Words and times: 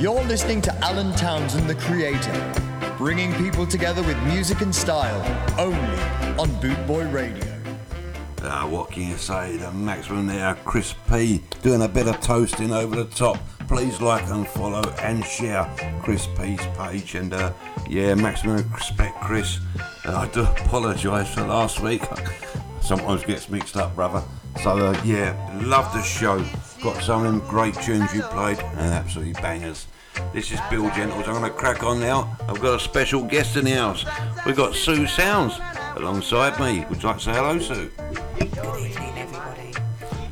You're 0.00 0.22
listening 0.22 0.62
to 0.62 0.72
Alan 0.76 1.12
Townsend, 1.16 1.68
the 1.68 1.74
creator, 1.74 2.54
bringing 2.96 3.34
people 3.34 3.66
together 3.66 4.00
with 4.04 4.16
music 4.22 4.60
and 4.60 4.72
style, 4.72 5.20
only 5.58 5.98
on 6.38 6.48
Bootboy 6.62 7.12
Radio. 7.12 7.44
Uh, 8.40 8.68
what 8.68 8.92
can 8.92 9.08
you 9.08 9.16
say? 9.16 9.56
The 9.56 9.72
maximum 9.72 10.28
there, 10.28 10.54
Chris 10.64 10.94
P, 11.10 11.42
doing 11.62 11.82
a 11.82 11.88
bit 11.88 12.06
of 12.06 12.20
toasting 12.20 12.70
over 12.70 12.94
the 12.94 13.06
top. 13.06 13.38
Please 13.66 14.00
like 14.00 14.24
and 14.28 14.46
follow 14.46 14.88
and 15.02 15.24
share 15.24 15.68
Chris 16.00 16.28
P's 16.38 16.64
page. 16.76 17.16
And 17.16 17.34
uh, 17.34 17.52
yeah, 17.90 18.14
maximum 18.14 18.72
respect, 18.72 19.20
Chris. 19.20 19.58
I 20.04 20.28
do 20.28 20.42
apologise 20.44 21.34
for 21.34 21.42
last 21.42 21.80
week. 21.80 22.02
Sometimes 22.80 23.24
gets 23.24 23.48
mixed 23.48 23.76
up, 23.76 23.96
brother. 23.96 24.22
So 24.62 24.78
uh, 24.78 25.02
yeah, 25.04 25.34
love 25.64 25.92
the 25.92 26.02
show. 26.02 26.44
Got 26.82 27.02
some 27.02 27.26
of 27.26 27.32
them 27.32 27.48
great 27.48 27.74
tunes 27.74 28.14
you 28.14 28.22
played 28.22 28.58
and 28.60 28.94
absolutely 28.94 29.32
bangers. 29.34 29.88
This 30.32 30.52
is 30.52 30.60
Bill 30.70 30.88
Gentles. 30.90 31.26
I'm 31.26 31.34
going 31.34 31.42
to 31.42 31.50
crack 31.50 31.82
on 31.82 31.98
now. 31.98 32.36
I've 32.48 32.60
got 32.60 32.76
a 32.76 32.80
special 32.80 33.22
guest 33.24 33.56
in 33.56 33.64
the 33.64 33.72
house. 33.72 34.04
We've 34.46 34.56
got 34.56 34.76
Sue 34.76 35.08
Sounds 35.08 35.58
alongside 35.96 36.60
me. 36.60 36.84
Would 36.88 37.02
you 37.02 37.08
like 37.08 37.18
to 37.18 37.24
say 37.24 37.32
hello, 37.32 37.58
Sue? 37.58 37.90
Good 38.38 38.46
evening, 38.80 39.18
everybody. 39.18 39.72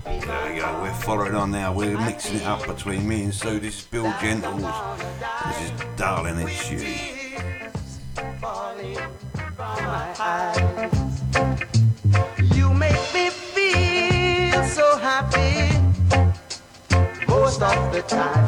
There 0.05 0.53
we 0.53 0.61
go. 0.61 0.83
We're 0.83 0.95
following 0.95 1.35
on 1.35 1.51
now. 1.51 1.73
We're 1.73 1.99
mixing 1.99 2.37
it 2.37 2.45
up 2.45 2.65
between 2.65 3.09
me 3.09 3.25
and 3.25 3.35
Sue. 3.35 3.59
This 3.59 3.81
is 3.81 3.85
Bill 3.87 4.15
Gentles. 4.21 4.63
This 5.47 5.63
is 5.63 5.73
Darling 5.97 6.39
It's 6.47 6.71
You. 6.71 6.79
You 10.95 11.06
most 17.59 17.77
of 17.77 17.93
the 17.93 18.03
time. 18.03 18.47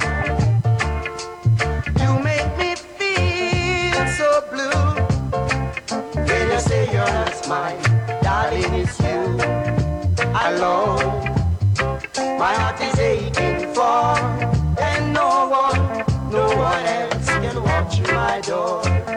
You 2.00 2.18
make 2.22 2.58
me 2.58 2.74
feel 2.74 4.06
so 4.18 4.44
blue 4.50 4.80
when 6.26 6.50
you 6.50 6.60
say 6.60 6.92
you're 6.92 7.04
not 7.04 7.48
mine, 7.48 7.80
darling. 8.22 8.74
It's 8.74 9.00
you 9.00 9.38
alone. 10.46 11.24
My 12.38 12.54
heart 12.54 12.80
is 12.80 12.98
aching 12.98 13.74
for, 13.74 14.18
and 14.80 15.12
no 15.14 15.48
one, 15.48 16.04
no 16.30 16.46
one 16.56 16.84
else 16.86 17.26
can 17.26 17.90
through 17.90 18.14
my 18.14 18.40
door. 18.40 19.07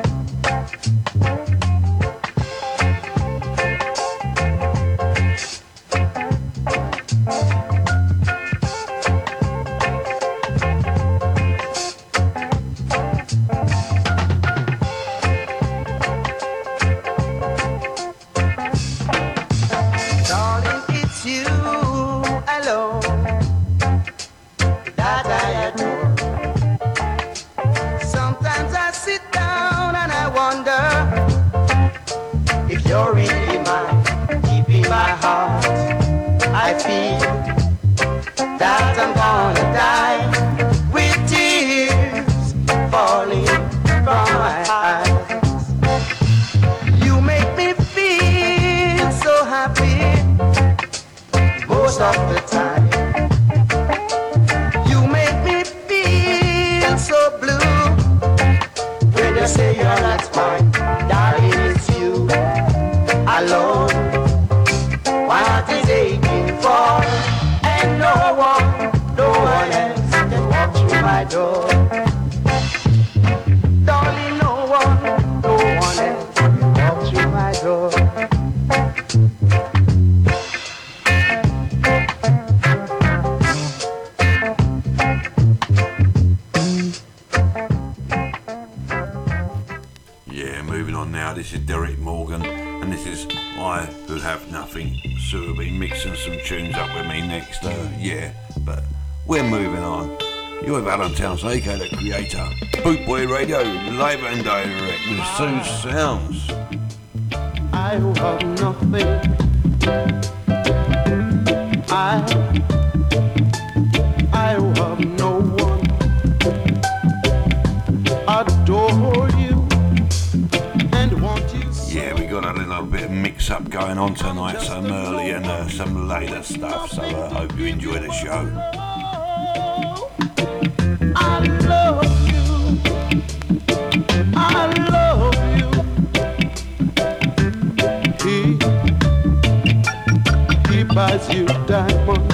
Buys 141.01 141.34
you 141.34 141.45
diamond, 141.66 142.28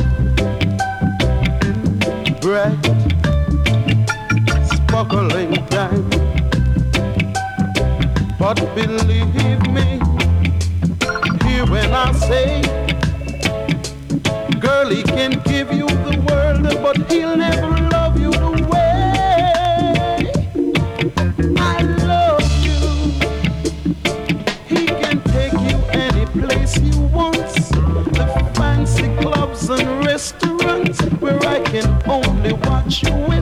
bright, 2.42 2.84
sparkling 4.72 5.54
diamond. 5.68 6.24
But 8.38 8.58
believe 8.76 9.62
me, 9.76 9.88
hear 11.46 11.66
when 11.74 11.94
I 11.94 12.12
say, 12.30 12.62
girl, 14.60 14.90
he 14.90 15.02
can 15.04 15.42
give 15.46 15.72
you 15.72 15.88
the 16.08 16.18
world, 16.28 16.64
but 16.84 16.98
he'll 17.10 17.38
never 17.38 17.57
watch 32.88 33.04
you 33.04 33.14
with 33.16 33.37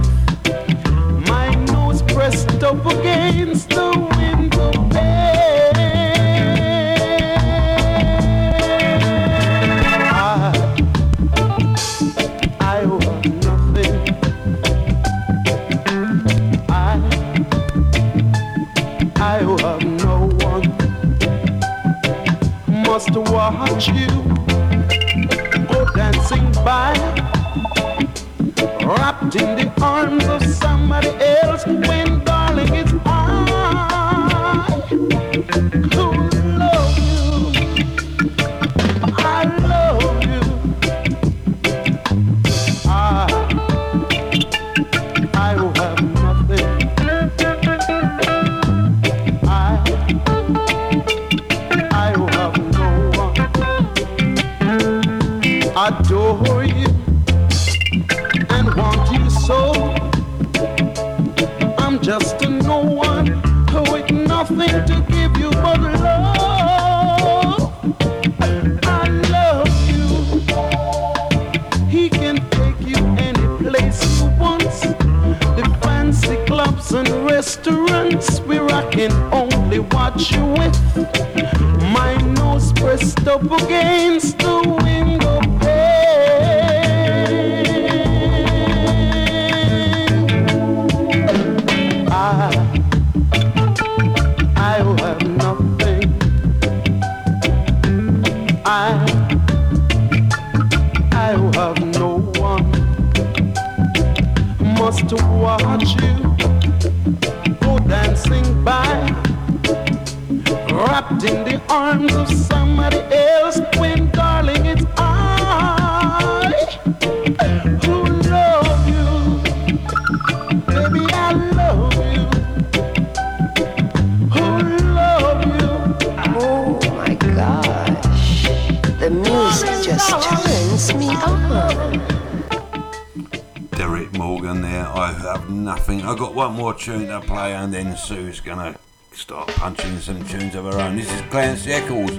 Sue's 138.05 138.39
gonna 138.39 138.77
start 139.13 139.47
punching 139.47 139.97
some 139.97 140.23
tunes 140.27 140.53
of 140.53 140.65
her 140.65 140.79
own. 140.79 140.95
This 140.95 141.11
is 141.11 141.21
Clancy 141.31 141.71
Eccles. 141.71 142.11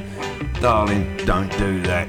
Darling, 0.60 1.16
don't 1.18 1.48
do 1.58 1.80
that. 1.82 2.05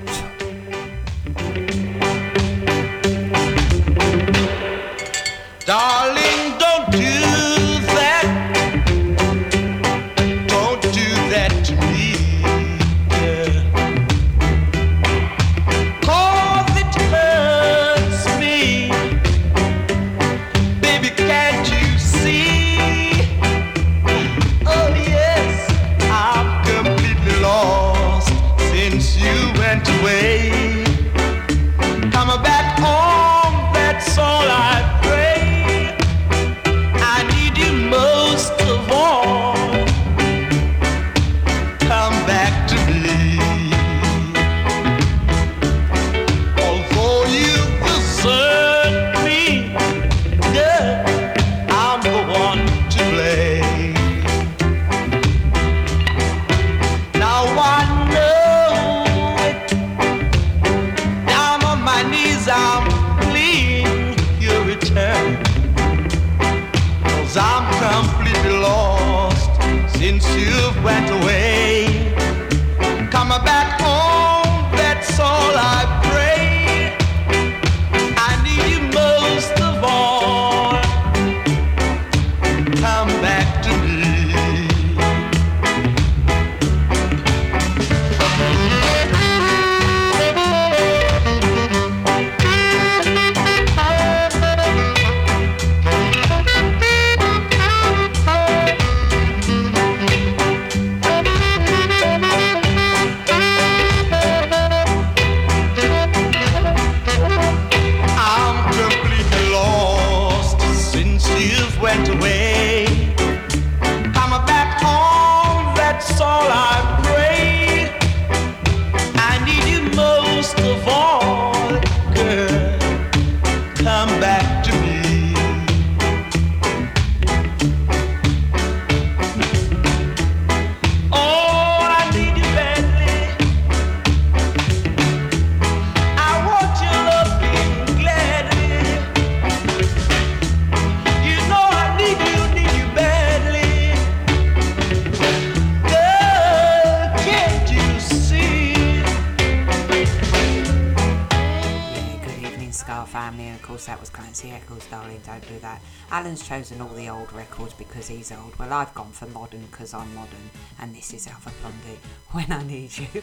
because 159.78 159.94
I'm 159.94 160.14
modern 160.16 160.50
and 160.80 160.96
this 160.96 161.14
is 161.14 161.28
Alpha 161.28 161.52
Blondy 161.62 162.00
when 162.32 162.52
I 162.52 162.64
need 162.64 162.98
you. 162.98 163.22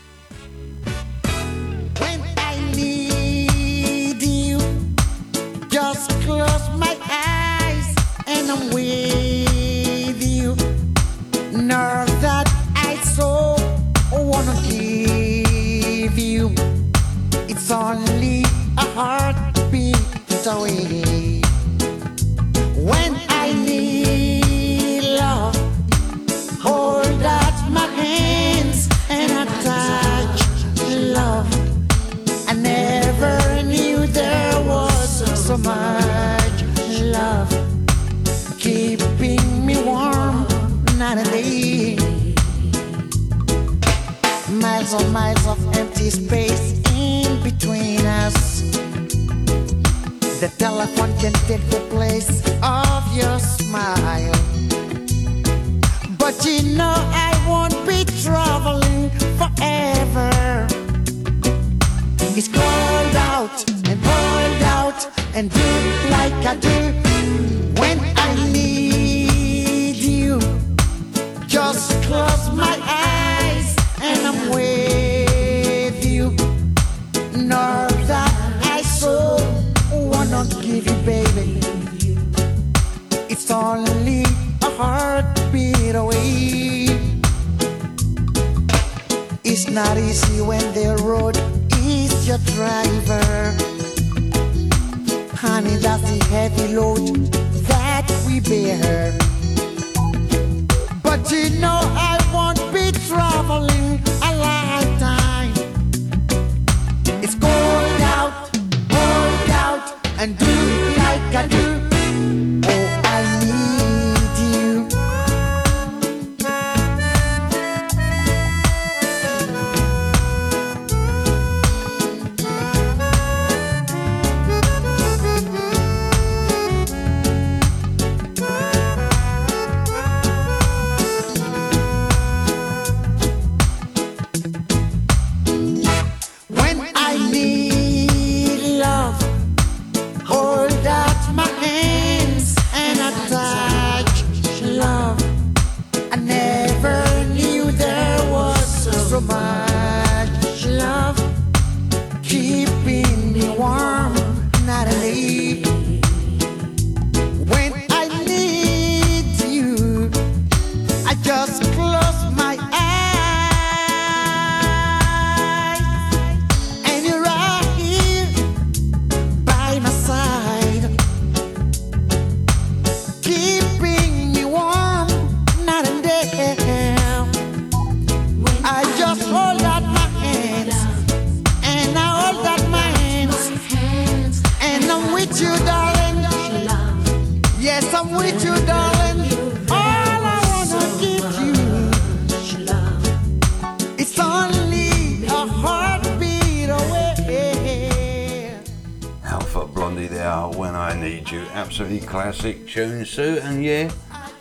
bathing 203.04 203.06
suit, 203.06 203.42
and 203.44 203.64
yeah, 203.64 203.90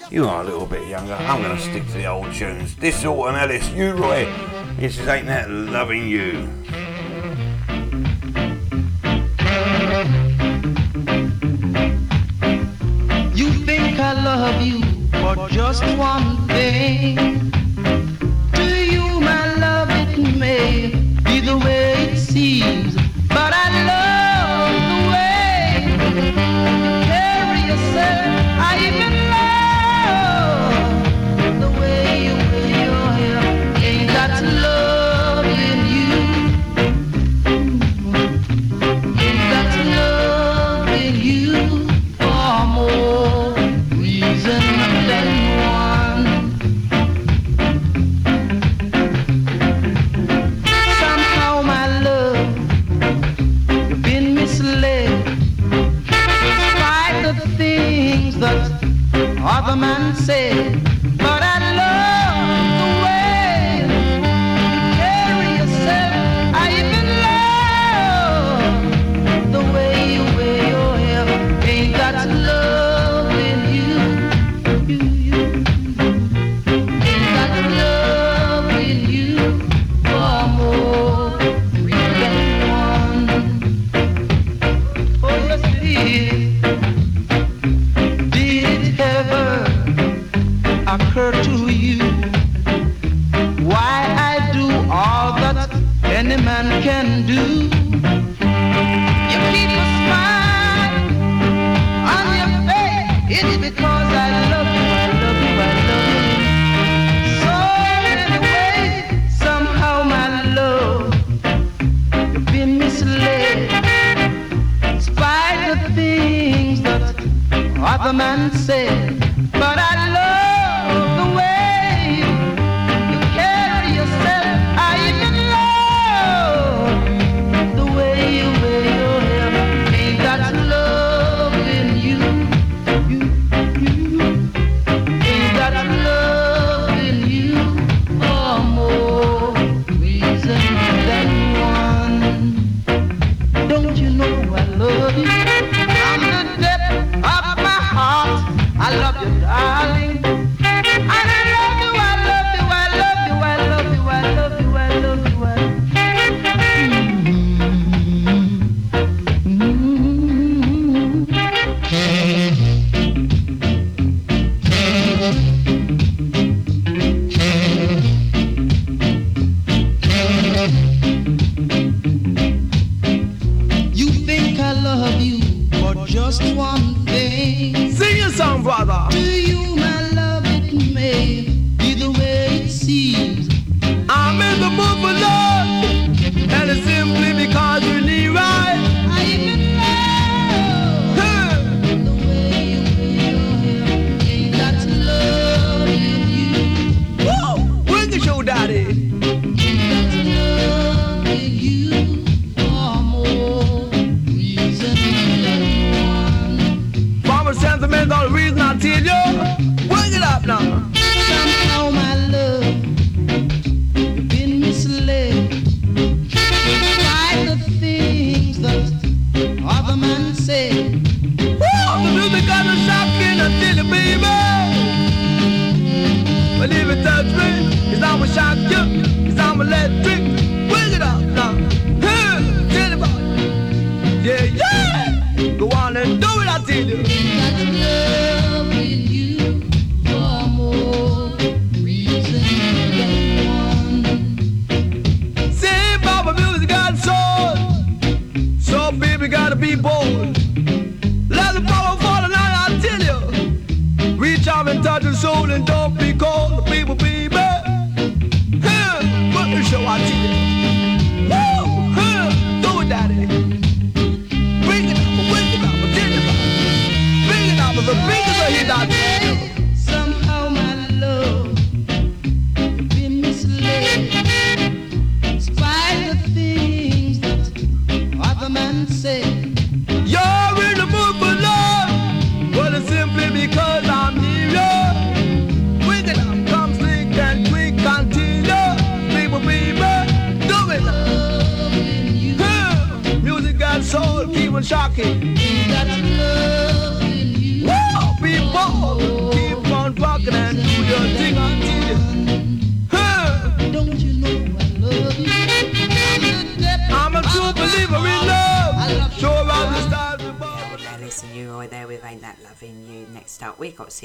you 0.09 0.27
are 0.27 0.41
a 0.41 0.43
little 0.43 0.65
bit 0.65 0.87
younger. 0.87 1.13
I'm 1.13 1.41
going 1.41 1.55
to 1.55 1.61
stick 1.61 1.85
to 1.87 1.93
the 1.93 2.05
old 2.05 2.33
tunes. 2.33 2.75
This 2.75 3.03
Alton 3.05 3.35
Ellis, 3.35 3.69
you 3.71 3.91
Roy. 3.91 4.25
This 4.77 4.97
is 4.99 5.07
Ain't 5.07 5.27
That 5.27 5.49
Loving 5.49 6.07
You. 6.07 6.49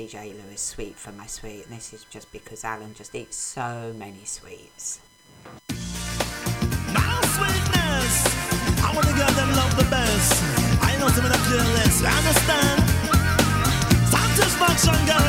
Got 0.08 0.32
Lewis, 0.32 0.60
Sweet 0.60 0.96
for 0.96 1.12
My 1.12 1.26
Sweet, 1.26 1.66
and 1.66 1.76
this 1.76 1.92
is 1.92 2.04
just 2.04 2.32
because 2.32 2.64
Alan 2.64 2.94
just 2.94 3.14
eats 3.14 3.36
so 3.36 3.92
many 3.98 4.24
sweets. 4.24 5.00
My 6.94 7.20
sweetness, 7.36 8.14
I 8.82 8.90
want 8.94 9.06
give 9.14 9.36
them 9.36 9.50
love 9.52 9.76
the 9.76 9.84
best. 9.90 10.42
I 10.82 10.96
know 10.98 11.08
some 11.08 11.26
of? 11.26 11.32
Satisfaction 14.08 15.06
guaranteed. 15.06 15.27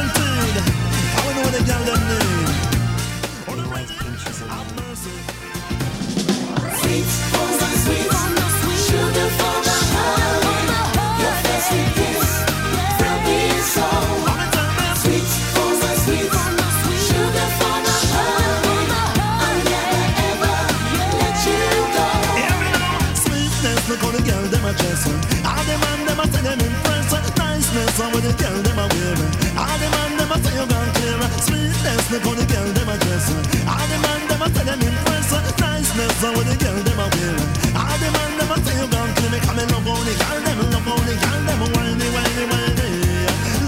Them. 25.06 25.20
All 25.46 25.64
the 25.68 25.76
man 25.80 26.00
them 26.08 26.20
a 26.20 26.26
say 26.28 26.42
them 26.42 26.60
impress. 26.60 27.08
Niceness, 27.40 27.98
how 28.00 28.10
the 28.10 28.32
girl 28.40 28.58
them 28.64 28.80
a 28.80 28.86
wear. 28.90 29.18
All 29.60 29.78
the 29.80 29.88
man 29.94 30.12
them 30.18 30.32
a 30.32 30.38
say 30.44 30.54
you 30.58 30.66
gone 30.68 30.92
clear. 30.96 31.20
Sweetness, 31.46 32.08
how 32.10 32.34
the 32.34 32.46
girl 32.50 32.70
them 32.74 32.90
a 32.90 32.96
dress. 32.98 33.28
All 33.70 33.86
the 33.90 33.98
man 34.04 34.22
them 34.30 34.42
a 34.42 34.48
say 34.50 34.64
them 34.66 34.82
impress. 34.82 35.32
Niceness, 35.60 36.22
how 36.22 36.36
the 36.36 36.56
girl 36.60 36.78
them 36.84 37.00
a 37.00 37.06
wear. 37.14 37.36
All 37.80 37.98
the 38.00 38.08
man 38.16 38.32
them 38.40 38.52
a 38.52 38.58
say 38.64 38.76
you 38.80 38.88
gone 38.90 39.12
clear. 39.16 39.30
Me 39.30 39.40
come 39.46 39.60
and 39.60 39.70
love 39.72 39.88
how 39.88 40.00
the 40.04 40.14
girl 40.20 40.40
them, 40.46 40.60
love 40.74 40.88
how 40.90 40.98
the 41.06 41.14
girl 41.22 41.42
them 41.48 41.62
whiny, 41.76 42.08
whiny, 42.16 42.46
whiny. 42.50 42.90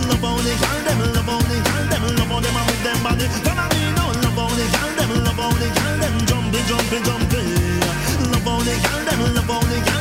Love 0.10 0.26
how 0.26 0.38
the 0.42 0.52
girl 0.62 0.80
them, 0.86 1.00
love 1.16 1.30
how 1.30 1.40
the 1.46 1.58
girl 1.62 1.86
them, 1.92 2.04
love 2.18 2.32
how 2.32 2.40
them 2.42 2.58
with 2.66 2.82
them 2.82 3.00
body. 3.06 3.26
Follow 3.46 3.68
me 3.72 3.82
now, 3.94 4.10
love 4.10 4.40
how 4.40 4.50
the 4.58 4.66
girl 4.74 4.92
them, 4.98 5.12
love 5.22 5.42
how 5.42 5.54
the 5.62 5.68
girl 5.76 5.96
them 6.02 6.16
jumping, 6.26 6.66
jumping, 6.66 7.04
jumping. 7.06 7.48
Love 8.32 8.48
how 8.48 8.58
the 8.66 8.74
girl 8.82 9.02
them, 9.06 9.20
love 9.36 9.52
how 9.52 9.62
the 9.70 9.78
girl 9.86 10.01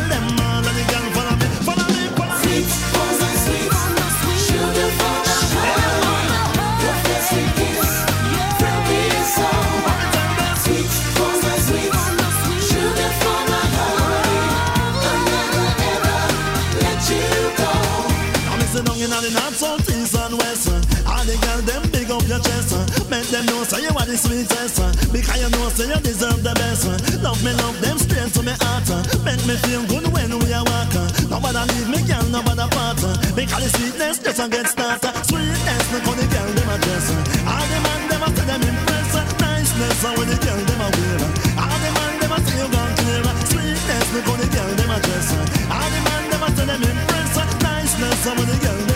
Make 23.11 23.27
them 23.27 23.43
know 23.51 23.67
say 23.67 23.83
you 23.83 23.91
are 23.91 24.07
the 24.07 24.15
sweetest. 24.15 24.79
one 24.79 24.95
Because 25.11 25.35
you 25.43 25.51
know 25.51 25.67
say 25.75 25.91
you 25.91 25.99
deserve 25.99 26.47
the 26.47 26.55
best. 26.55 26.87
one 26.87 27.03
Love 27.27 27.43
me, 27.43 27.51
love 27.59 27.75
them 27.83 27.99
straight 27.99 28.31
to 28.39 28.43
me 28.47 28.55
heart. 28.63 28.87
Uh. 28.87 29.03
Make 29.27 29.43
me 29.51 29.59
feel 29.67 29.83
good 29.91 30.07
when 30.15 30.31
we 30.39 30.55
are 30.55 30.63
walking. 30.63 31.11
Nobody 31.27 31.59
leave 31.75 31.91
me, 31.91 32.01
girl, 32.07 32.23
nobody 32.31 32.71
part. 32.71 33.03
Uh. 33.03 33.11
Because 33.35 33.67
the 33.67 33.71
sweetness 33.75 34.23
just 34.23 34.39
a 34.39 34.47
get 34.47 34.71
started. 34.71 35.11
Sweetness, 35.27 35.85
look 35.91 36.07
how 36.07 36.15
the 36.15 36.27
girl 36.31 36.51
them 36.55 36.71
a 36.71 36.77
dress. 36.79 37.11
Uh. 37.11 37.51
All 37.51 37.67
the 37.67 37.79
man 37.83 38.01
them 38.15 38.23
a 38.23 38.29
say 38.31 38.47
them 38.47 38.63
impress. 38.63 39.11
Niceness, 39.43 40.03
how 40.07 40.15
the 40.15 40.37
girl 40.47 40.61
them 40.71 40.81
a 40.81 40.89
wear. 40.95 41.19
All 41.59 41.79
the 41.83 41.91
man 41.91 42.15
them 42.23 42.31
a 42.31 42.39
say 42.47 42.55
you 42.63 42.69
gone 42.71 42.95
clear. 42.95 43.27
Sweetness, 43.51 44.07
look 44.15 44.27
how 44.31 44.37
the 44.39 44.47
girl 44.55 44.71
them 44.79 44.91
a 44.95 44.99
dress. 45.03 45.29
All 45.67 45.89
the 45.91 45.99
man 46.07 46.23
them 46.31 46.43
a 46.47 46.49
say 46.55 46.63
them 46.63 46.79
impress. 46.79 47.35
Niceness, 47.59 48.23
how 48.23 48.39
the 48.39 48.55
girl 48.63 48.90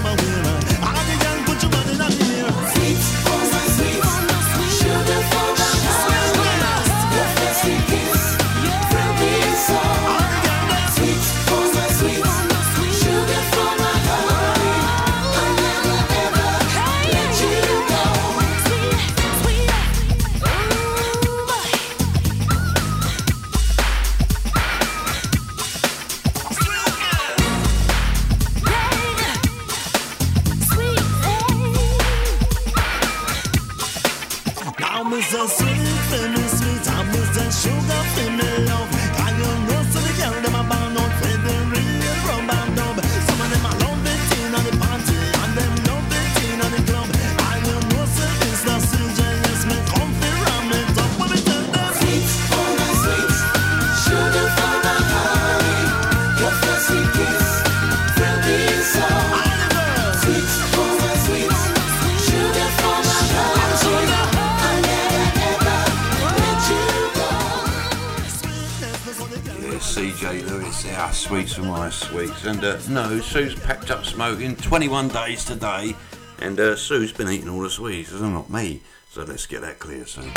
And 72.46 72.62
uh, 72.62 72.78
no, 72.90 73.20
Sue's 73.20 73.54
packed 73.54 73.90
up 73.90 74.04
smoking 74.04 74.54
21 74.56 75.08
days 75.08 75.46
today. 75.46 75.96
And 76.40 76.60
uh, 76.60 76.76
Sue's 76.76 77.12
been 77.12 77.28
eating 77.28 77.48
all 77.48 77.60
the 77.60 77.70
sweets, 77.70 78.12
it's 78.12 78.20
not 78.20 78.50
me. 78.50 78.82
So 79.10 79.22
let's 79.22 79.46
get 79.46 79.62
that 79.62 79.78
clear 79.78 80.04
soon. 80.04 80.30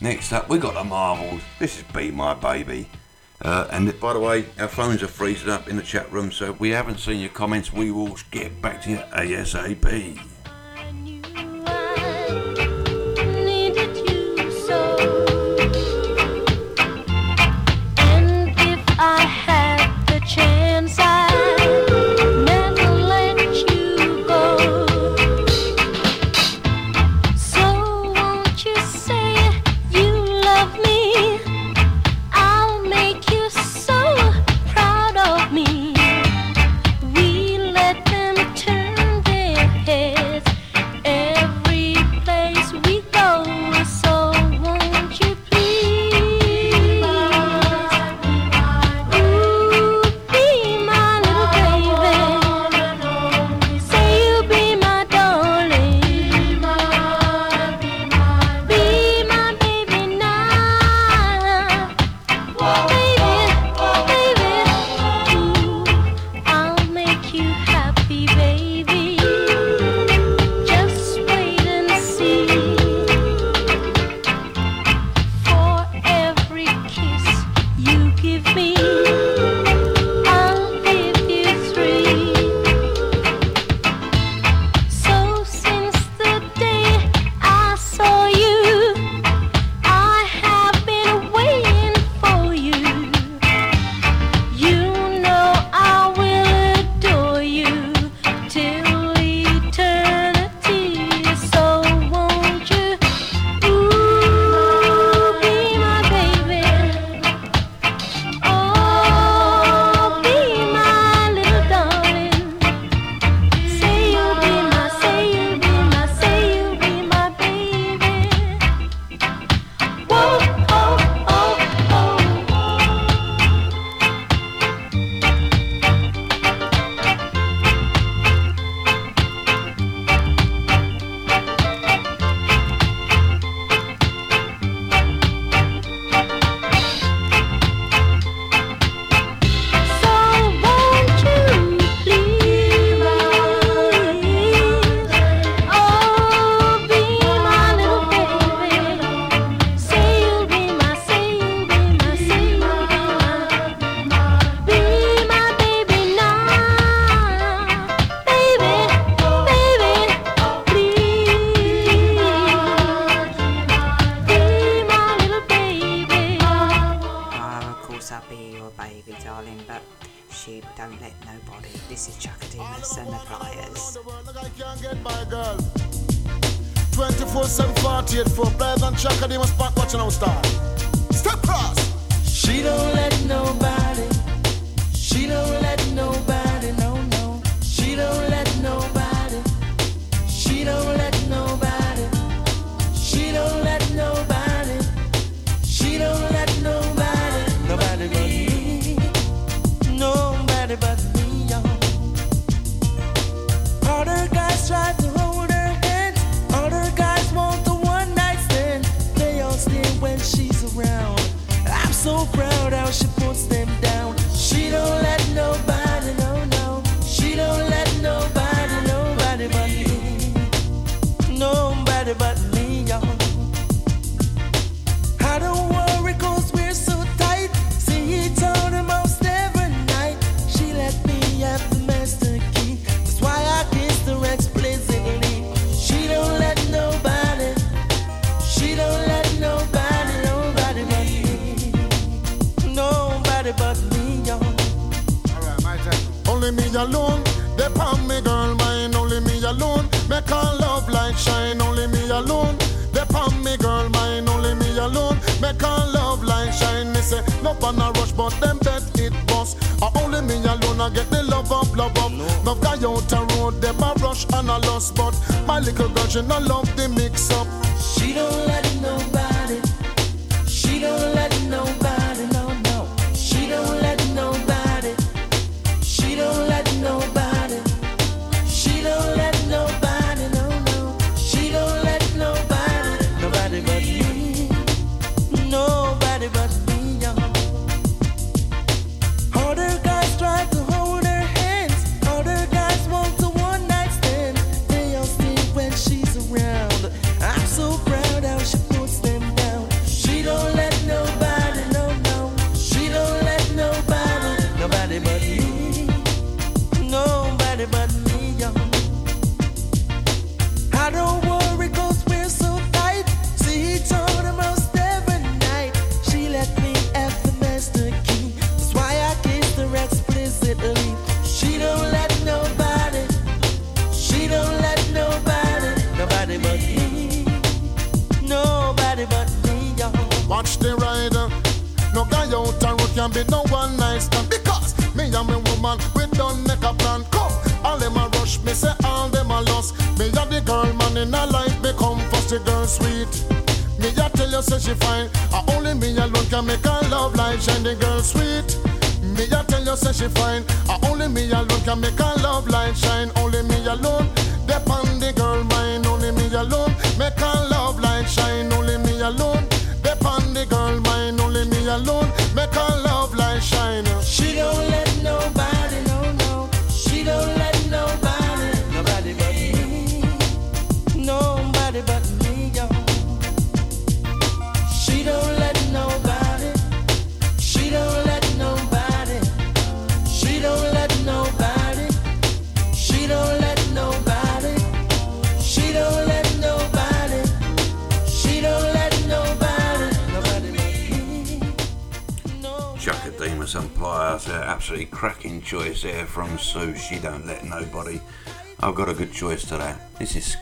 Next 0.00 0.32
up, 0.32 0.48
we 0.48 0.58
got 0.58 0.74
the 0.74 0.82
Marvels. 0.82 1.42
This 1.60 1.78
is 1.78 1.84
Be 1.94 2.10
My 2.10 2.34
Baby. 2.34 2.88
Uh, 3.40 3.68
and 3.70 4.00
by 4.00 4.14
the 4.14 4.20
way, 4.20 4.46
our 4.58 4.66
phones 4.66 5.02
are 5.02 5.08
freezing 5.08 5.50
up 5.50 5.68
in 5.68 5.76
the 5.76 5.82
chat 5.82 6.10
room, 6.10 6.32
so 6.32 6.50
if 6.50 6.58
we 6.58 6.70
haven't 6.70 6.98
seen 6.98 7.20
your 7.20 7.30
comments, 7.30 7.72
we 7.72 7.92
will 7.92 8.16
get 8.30 8.60
back 8.60 8.82
to 8.82 8.90
you 8.90 8.96
ASAP. 8.96 10.33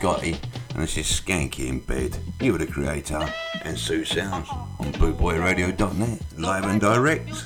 Scotty, 0.03 0.35
and 0.73 0.83
this 0.83 0.97
is 0.97 1.05
Skanky 1.05 1.69
in 1.69 1.79
Bed. 1.79 2.17
You 2.41 2.51
were 2.51 2.57
the 2.57 2.67
creator, 2.67 3.25
and 3.63 3.79
Sue 3.79 4.03
Sounds 4.03 4.49
on 4.49 4.91
bootboyradio.net, 4.91 6.19
live 6.37 6.65
and 6.65 6.81
direct. 6.81 7.42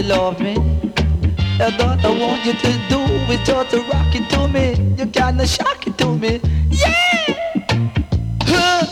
You 0.00 0.08
love 0.08 0.40
me. 0.40 0.54
That's 1.58 1.76
what 1.82 2.04
I 2.04 2.10
want 2.18 2.44
you 2.44 2.54
to 2.54 2.72
do 2.88 3.00
is 3.32 3.46
just 3.46 3.70
to 3.70 3.80
rock 3.82 4.14
it 4.14 4.28
to 4.30 4.48
me. 4.48 4.94
You 4.96 5.06
kinda 5.06 5.46
shock 5.46 5.86
it 5.86 5.98
to 5.98 6.16
me. 6.16 6.40
Yeah! 6.70 7.34
Huh. 8.44 8.86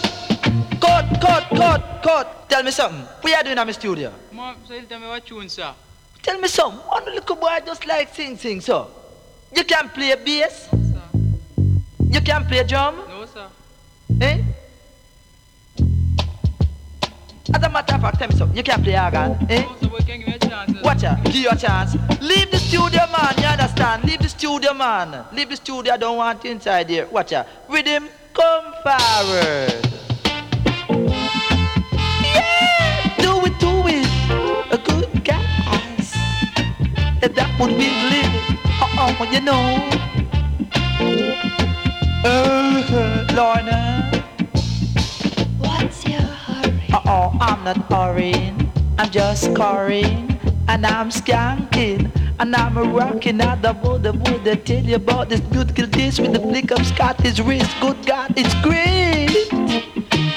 Cut, 0.80 1.20
cut, 1.20 1.44
cut, 1.48 2.02
cut. 2.02 2.48
Tell 2.50 2.62
me 2.62 2.70
something. 2.70 3.00
What 3.22 3.32
you 3.32 3.42
doing 3.44 3.58
in 3.58 3.66
my 3.66 3.72
studio? 3.72 4.12
Mom, 4.32 4.56
so 4.66 4.74
you 4.74 4.82
tell 4.82 5.00
me 5.00 5.06
what 5.08 5.24
tune, 5.24 5.48
sir? 5.48 5.72
Tell 6.22 6.38
me 6.38 6.48
something. 6.48 6.80
One 6.80 7.04
little 7.06 7.36
boy 7.36 7.58
just 7.64 7.86
like 7.86 8.14
sing, 8.14 8.36
sing, 8.36 8.60
so. 8.60 8.90
You 9.56 9.64
can 9.64 9.88
play 9.88 10.14
bass? 10.22 10.68
Sir. 10.70 11.02
You 12.10 12.20
can 12.20 12.44
play 12.44 12.64
drum? 12.64 12.96
Of 17.98 18.16
fact, 18.16 18.38
something. 18.38 18.56
You 18.56 18.62
can't 18.62 18.80
play 18.80 18.96
organ, 18.96 19.36
eh? 19.50 19.64
Give 20.06 20.38
chance. 20.38 20.82
Watch 20.84 21.02
out, 21.02 21.24
give 21.24 21.34
you 21.34 21.50
a 21.50 21.56
chance. 21.56 21.96
Leave 22.20 22.48
the 22.48 22.58
studio, 22.58 23.00
man. 23.10 23.34
You 23.38 23.46
understand? 23.46 24.04
Leave 24.04 24.20
the 24.20 24.28
studio, 24.28 24.72
man. 24.72 25.24
Leave 25.32 25.48
the 25.48 25.56
studio. 25.56 25.94
I 25.94 25.96
don't 25.96 26.16
want 26.16 26.44
you 26.44 26.52
inside 26.52 26.88
here. 26.88 27.08
Watch 27.08 27.32
out. 27.32 27.48
With 27.68 27.86
him, 27.86 28.08
come 28.32 28.72
forward. 28.84 29.82
Yeah, 32.22 33.16
do 33.18 33.44
it, 33.46 33.58
do 33.58 33.82
it. 33.88 34.06
A 34.70 34.78
good 34.78 35.24
guys. 35.24 36.12
That 37.20 37.50
would 37.58 37.76
be 37.76 37.90
living. 38.14 38.58
Uh-uh, 38.80 39.26
you 39.32 39.40
know. 39.40 39.90
Uh, 42.24 43.26
Lorna. 43.34 43.97
Uh-oh, 47.08 47.38
I'm 47.40 47.64
not 47.64 47.78
hurrying, 47.90 48.70
I'm 48.98 49.10
just 49.10 49.44
scoring, 49.44 50.38
and 50.68 50.84
I'm 50.84 51.08
skanking, 51.08 52.12
and 52.38 52.54
I'm 52.54 52.76
rocking 52.92 53.40
out 53.40 53.62
the 53.62 53.72
would 53.72 54.46
I 54.46 54.54
tell 54.56 54.84
you 54.84 54.96
about 54.96 55.30
this 55.30 55.40
beautiful 55.40 55.86
dish 55.86 56.18
with 56.20 56.34
the 56.34 56.40
flick 56.40 56.70
of 56.70 56.86
Scottish 56.86 57.38
wrist, 57.38 57.70
good 57.80 58.04
God, 58.04 58.34
it's 58.36 58.54
great! 58.60 60.27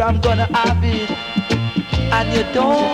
Where 0.00 0.08
I'm 0.08 0.20
gonna 0.22 0.46
have 0.56 0.82
it. 0.82 1.10
And 2.10 2.32
you 2.32 2.42
don't, 2.54 2.88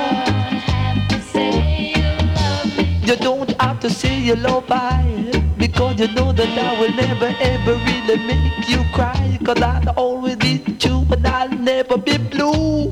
have 0.66 1.06
to 1.06 1.20
say 1.20 1.92
you 1.94 2.02
love 2.34 2.76
me. 2.76 2.98
you 3.06 3.14
don't 3.14 3.62
have 3.62 3.78
to 3.78 3.90
say 3.90 4.18
you 4.18 4.34
love 4.34 4.64
I, 4.68 5.54
because 5.56 6.00
you 6.00 6.08
know 6.08 6.32
that 6.32 6.58
I 6.58 6.80
will 6.80 6.92
never 6.96 7.32
ever 7.38 7.74
really 7.74 8.16
make 8.26 8.68
you 8.68 8.82
cry. 8.92 9.38
Cause 9.44 9.62
I'll 9.62 9.88
always 9.90 10.34
be 10.34 10.58
true 10.80 11.06
and 11.12 11.24
I'll 11.24 11.48
never 11.48 11.96
be 11.96 12.18
blue. 12.18 12.90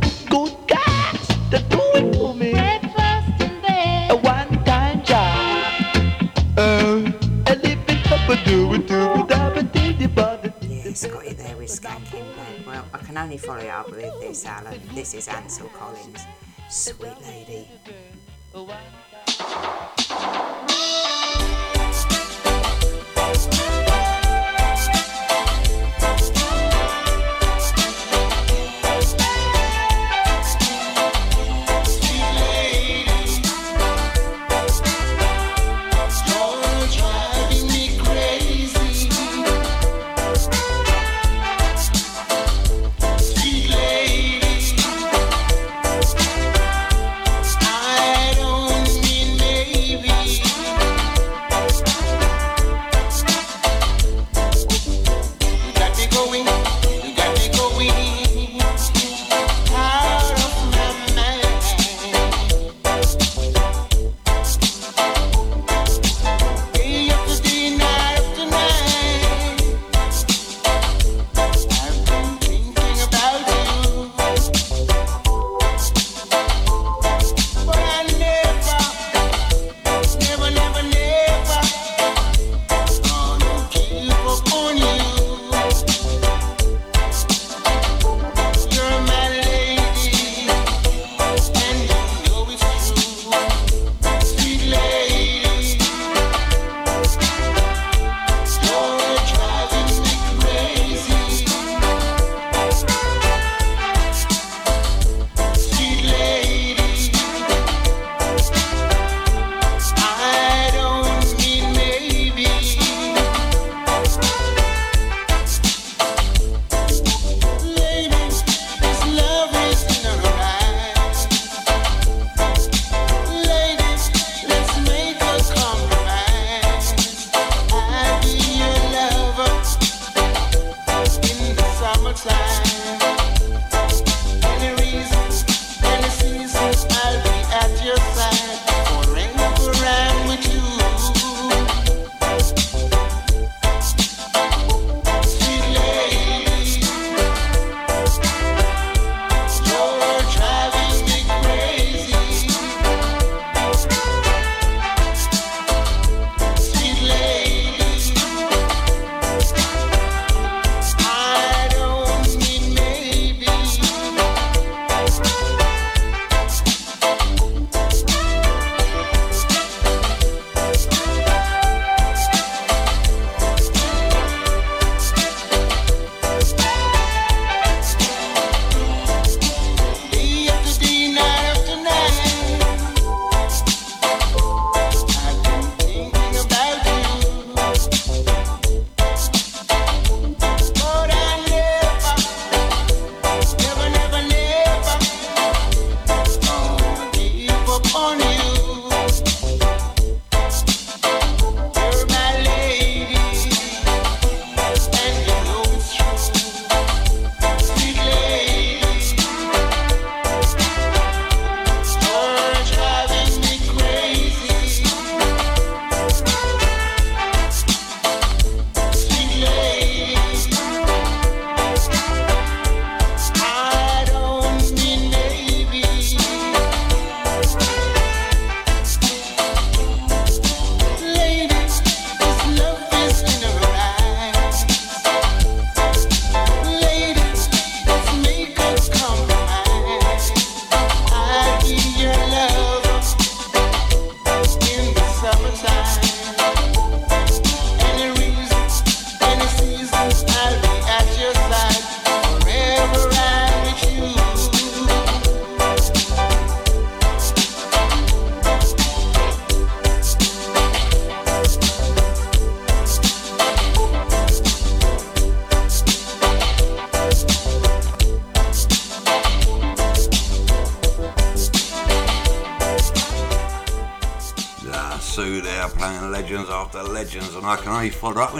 Only 13.34 13.46
follow 13.46 13.66
up 13.68 13.90
with 13.90 14.20
this, 14.20 14.46
Alan. 14.46 14.80
This 14.94 15.12
is 15.12 15.26
Ansel 15.26 15.68
Collins. 15.70 16.24
Sweet 16.70 17.20
lady. 17.22 17.68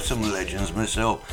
Some 0.05 0.23
legends 0.31 0.73
myself. 0.75 1.24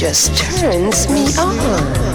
Just 0.00 0.34
turns 0.34 1.10
me 1.10 1.26
on. 1.36 2.09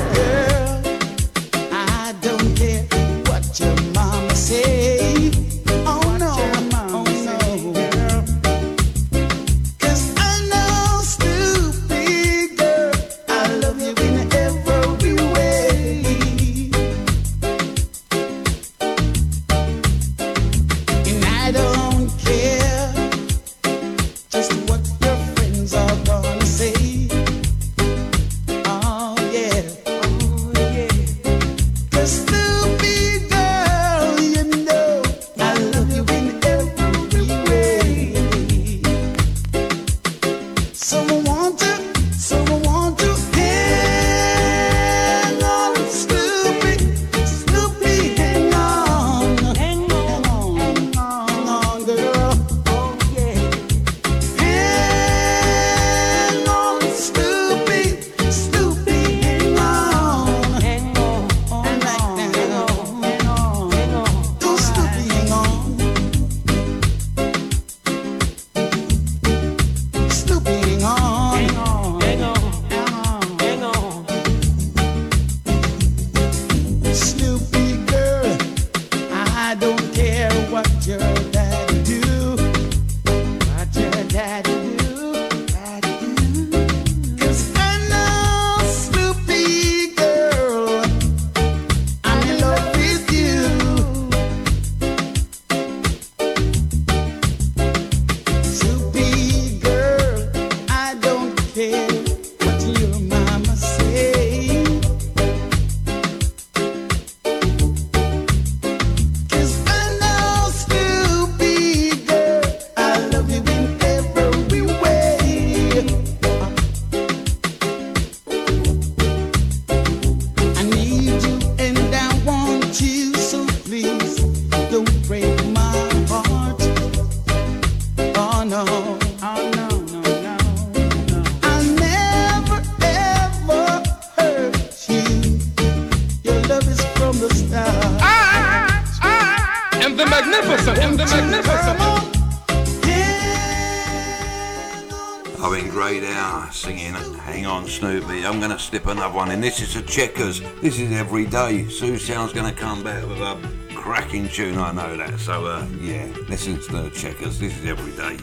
And 149.36 149.44
This 149.44 149.60
is 149.60 149.74
the 149.74 149.82
Checkers. 149.82 150.40
This 150.62 150.80
is 150.80 150.94
every 150.94 151.26
day. 151.26 151.68
Sue 151.68 151.98
Sound's 151.98 152.32
going 152.32 152.50
to 152.50 152.58
come 152.58 152.82
back 152.86 153.06
with 153.06 153.20
a 153.20 153.38
cracking 153.76 154.30
tune, 154.30 154.58
I 154.58 154.72
know 154.72 154.96
that. 154.96 155.20
So, 155.20 155.46
uh, 155.46 155.68
yeah, 155.82 156.08
listen 156.30 156.58
to 156.58 156.84
the 156.84 156.90
Checkers. 156.92 157.38
This 157.38 157.54
is 157.60 157.66
every 157.66 157.92
day. 157.98 158.18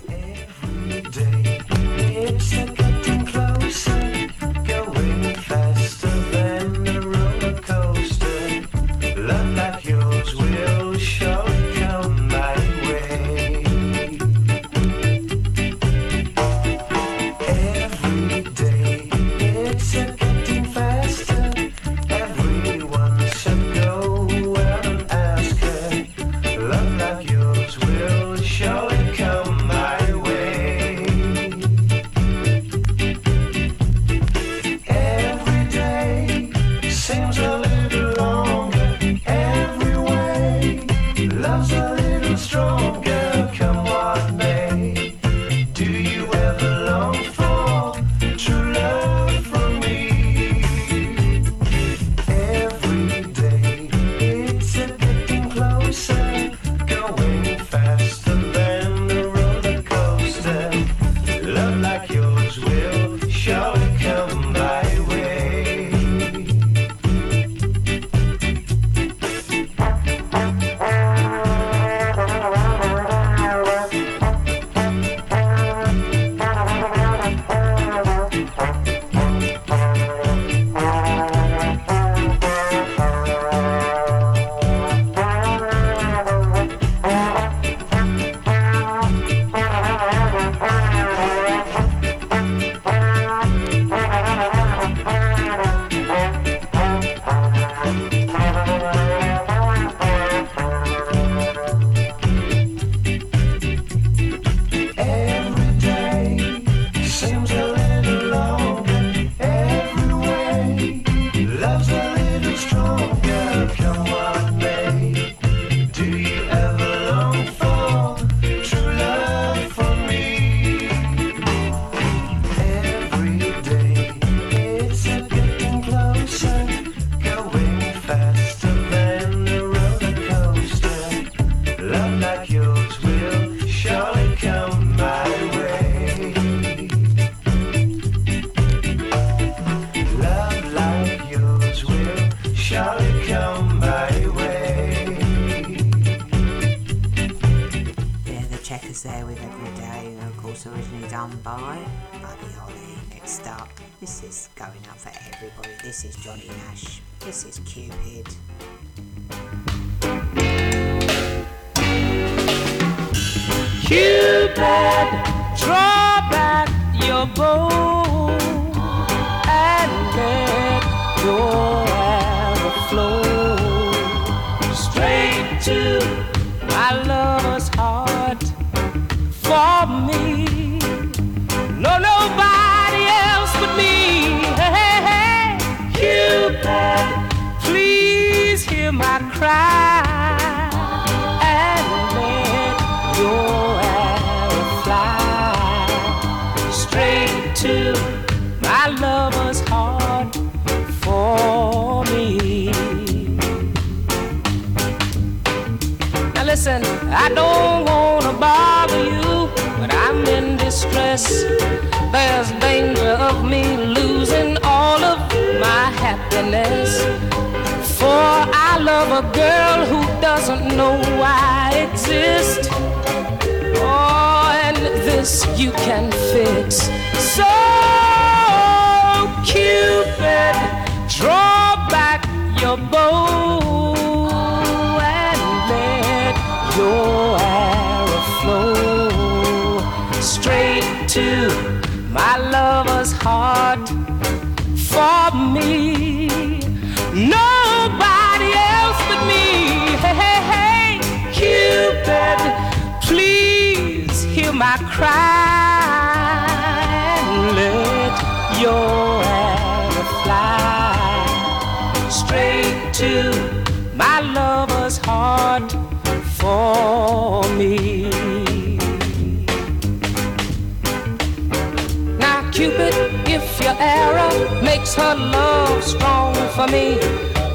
Cupid, 272.62 272.94
if 273.26 273.60
your 273.60 273.74
arrow 273.80 274.62
makes 274.62 274.94
her 274.94 275.16
love 275.16 275.82
strong 275.82 276.32
for 276.54 276.68
me, 276.68 276.94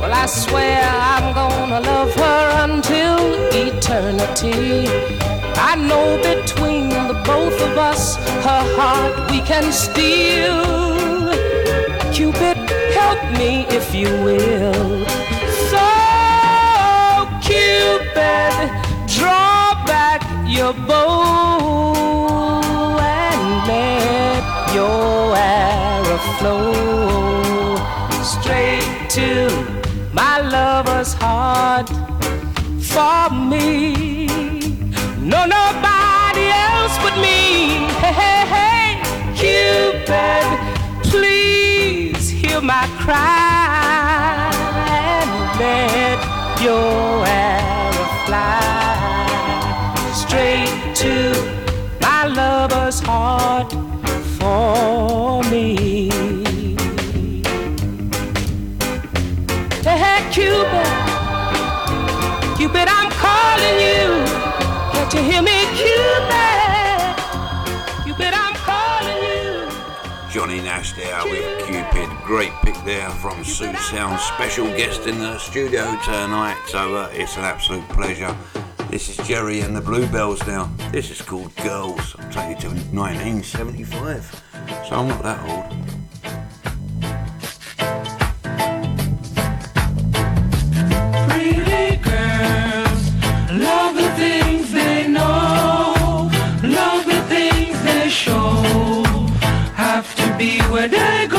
well, 0.01 0.11
I 0.11 0.25
swear 0.25 0.83
I'm 0.83 1.33
gonna 1.33 1.79
love 1.79 2.13
her 2.15 2.65
until 2.65 3.17
eternity. 3.53 4.85
I 5.55 5.75
know 5.77 6.17
between 6.17 6.89
the 6.89 7.23
both 7.25 7.57
of 7.61 7.77
us, 7.77 8.17
her 8.17 8.63
heart 8.75 9.31
we 9.31 9.39
can 9.43 9.71
steal. 9.71 10.59
Cupid, 12.11 12.57
help 12.91 13.21
me 13.39 13.65
if 13.69 13.95
you 13.95 14.09
will. 14.25 15.05
So, 15.71 15.87
Cupid, 17.47 18.67
draw 19.07 19.85
back 19.85 20.21
your 20.45 20.73
bow 20.73 21.96
flow 26.37 27.75
straight 28.23 29.09
to 29.09 29.49
my 30.13 30.39
lover's 30.39 31.13
heart 31.13 31.89
for 32.93 33.33
me. 33.33 34.27
No, 35.31 35.39
nobody 35.45 36.45
else 36.67 36.95
but 37.03 37.15
me. 37.25 37.39
Hey, 38.01 38.13
hey, 38.21 38.43
hey, 38.55 38.89
Cupid, 39.39 40.47
please 41.09 42.29
hear 42.29 42.61
my 42.61 42.85
cry 43.03 44.51
and 45.01 45.29
let 45.59 46.19
your 46.61 47.25
arrow 47.25 48.07
fly 48.25 48.93
straight 50.13 50.95
to 51.03 51.13
my 52.01 52.25
lover's 52.27 52.99
heart 52.99 53.71
for 54.37 55.43
me. 55.51 55.96
Cupid, 60.37 60.85
Cupid, 62.57 62.87
I'm 62.87 63.09
calling 63.09 63.79
you. 63.81 64.23
Can't 64.93 65.11
you 65.15 65.21
hear 65.23 65.41
me, 65.41 65.65
Cupid? 65.73 67.01
Cupid, 68.03 68.33
I'm 68.35 68.53
calling 68.53 69.17
you. 69.17 69.67
Johnny 70.29 70.61
Nash 70.61 70.93
there 70.93 71.23
with 71.25 71.65
Cupid. 71.65 72.07
Great 72.23 72.51
pick 72.61 72.75
there 72.85 73.09
from 73.09 73.43
Sue 73.43 73.73
Sound. 73.77 74.19
Special 74.19 74.67
guest 74.77 75.07
in 75.07 75.17
the 75.17 75.39
studio 75.39 75.97
tonight. 76.05 76.61
So 76.67 76.95
uh, 76.95 77.09
it's 77.13 77.35
an 77.37 77.43
absolute 77.43 77.89
pleasure. 77.89 78.37
This 78.91 79.09
is 79.09 79.27
Jerry 79.27 79.61
and 79.61 79.75
the 79.75 79.81
Bluebells 79.81 80.45
now. 80.45 80.69
This 80.91 81.09
is 81.09 81.19
called 81.19 81.55
Girls. 81.55 82.15
I'll 82.19 82.31
take 82.31 82.61
you 82.61 82.69
to 82.69 82.75
1975. 82.93 84.43
So 84.87 84.97
I'm 84.97 85.07
not 85.07 85.23
that 85.23 85.49
old. 85.49 85.86
Be 100.37 100.59
where 100.69 100.87
they 100.87 101.25
go. 101.27 101.36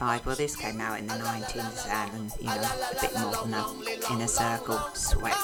1975. 0.00 0.26
Well, 0.26 0.36
this 0.36 0.56
came 0.56 0.80
out 0.80 0.98
in 0.98 1.06
the 1.06 1.14
90s, 1.14 1.88
and 1.88 2.32
you 2.40 2.46
know, 2.46 2.52
a 2.52 3.00
bit 3.00 3.12
more 3.20 3.36
than 3.44 3.54
a 3.54 4.12
inner 4.12 4.26
circle 4.26 4.80
sweat. 4.94 5.36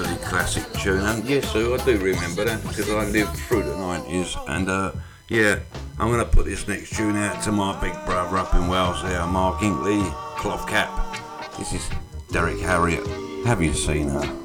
absolutely 0.00 0.26
classic 0.26 0.72
tune. 0.74 1.00
And 1.00 1.44
so 1.44 1.74
I 1.74 1.84
do 1.84 1.98
remember 1.98 2.44
that 2.44 2.62
because 2.62 2.90
I 2.90 3.04
lived 3.06 3.36
through 3.36 3.64
the 3.64 3.72
90s. 3.72 4.36
And 4.48 4.68
uh, 4.68 4.92
yeah, 5.28 5.58
I'm 5.98 6.08
going 6.08 6.20
to 6.20 6.24
put 6.24 6.46
this 6.46 6.66
next 6.66 6.96
tune 6.96 7.16
out 7.16 7.42
to 7.44 7.52
my 7.52 7.78
big 7.80 7.92
brother 8.06 8.38
up 8.38 8.54
in 8.54 8.68
Wales 8.68 9.02
there, 9.02 9.26
Mark 9.26 9.60
Inkley, 9.60 10.02
Cloth 10.36 10.66
Cap. 10.68 10.88
This 11.58 11.72
is 11.72 11.90
Derrick 12.30 12.60
Harriott. 12.60 13.06
Have 13.44 13.60
you 13.60 13.74
seen 13.74 14.08
her? 14.08 14.39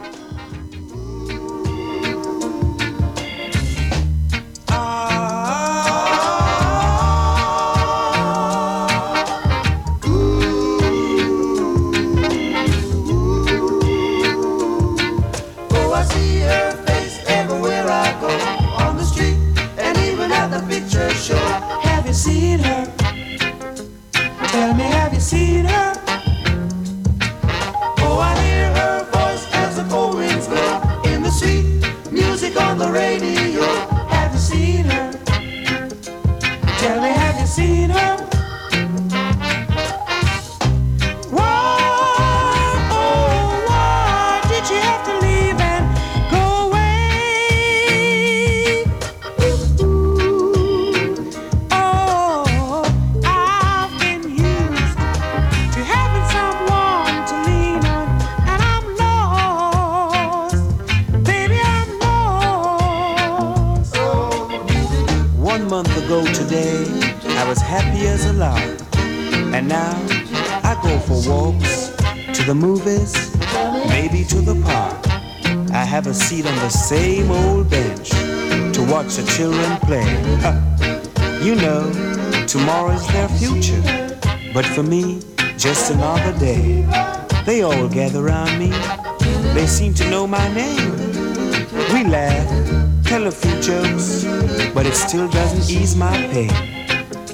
pain. 96.35 96.51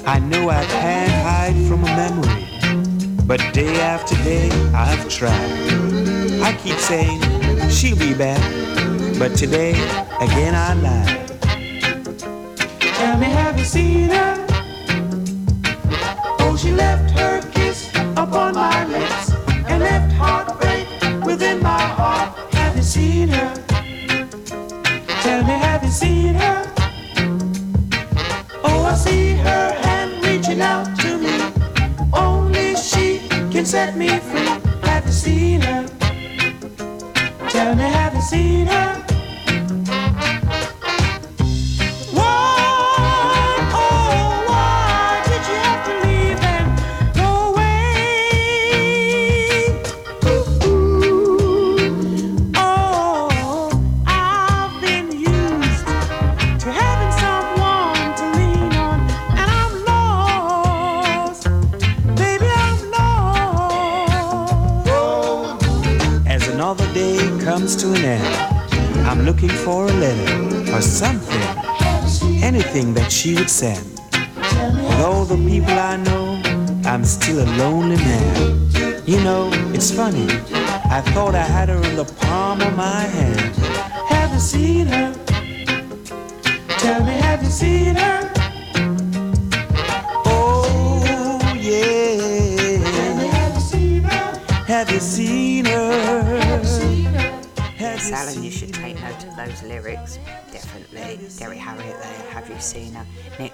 I 0.06 0.20
know 0.20 0.48
I 0.48 0.64
can't 0.64 1.10
hide 1.26 1.58
from 1.66 1.82
a 1.82 1.90
memory, 2.02 2.46
but 3.26 3.40
day 3.52 3.80
after 3.80 4.14
day 4.22 4.48
I've 4.72 5.08
tried. 5.08 5.50
I 6.40 6.56
keep 6.62 6.76
saying 6.76 7.20
she'll 7.68 7.98
be 7.98 8.14
back, 8.14 8.40
but 9.18 9.34
today 9.34 9.72
again 10.20 10.54
I 10.54 10.74
lied. 10.74 11.21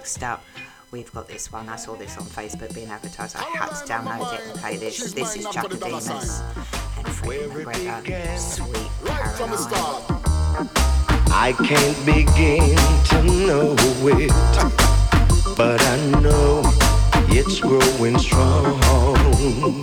next 0.09 0.23
up, 0.23 0.43
we've 0.89 1.13
got 1.13 1.27
this 1.27 1.51
one. 1.51 1.69
I 1.69 1.75
saw 1.75 1.93
this 1.95 2.17
on 2.17 2.23
Facebook 2.23 2.73
being 2.73 2.89
advertised. 2.89 3.35
I 3.35 3.43
had 3.43 3.69
to 3.69 3.85
download 3.85 4.33
it 4.33 4.41
and 4.47 4.59
play 4.59 4.75
this. 4.75 5.13
This 5.13 5.35
is 5.35 5.45
Chuck 5.51 5.69
Demons 5.69 6.09
and 6.97 7.07
Freddie 7.07 8.37
Sweet 8.39 8.89
right 9.03 9.31
from 9.37 9.51
the 9.51 9.57
start. 9.57 10.03
I 11.31 11.53
can't 11.53 12.05
begin 12.07 12.75
to 13.09 13.21
know 13.45 13.75
it, 14.07 14.31
but 15.55 15.79
I 15.79 15.97
know 16.21 16.63
it's 17.29 17.59
growing 17.59 18.17
strong. 18.17 18.81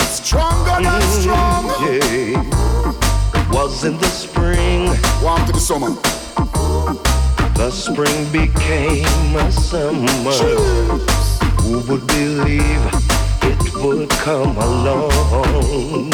Stronger 0.01 0.83
than 0.83 1.03
strong. 1.03 1.69
Mm, 1.69 2.33
yeah. 2.43 3.51
Was 3.53 3.85
in 3.85 3.97
the 3.99 4.07
spring. 4.07 4.87
Warm 5.23 5.47
to 5.47 5.53
the 5.53 5.61
summer 5.61 5.95
the 7.57 7.71
spring 7.71 8.31
became 8.31 9.35
a 9.37 9.51
summer. 9.51 10.31
Who 11.63 11.81
would 11.89 12.07
believe 12.07 12.85
it 13.43 13.75
would 13.83 14.11
come 14.11 14.57
along? 14.59 16.13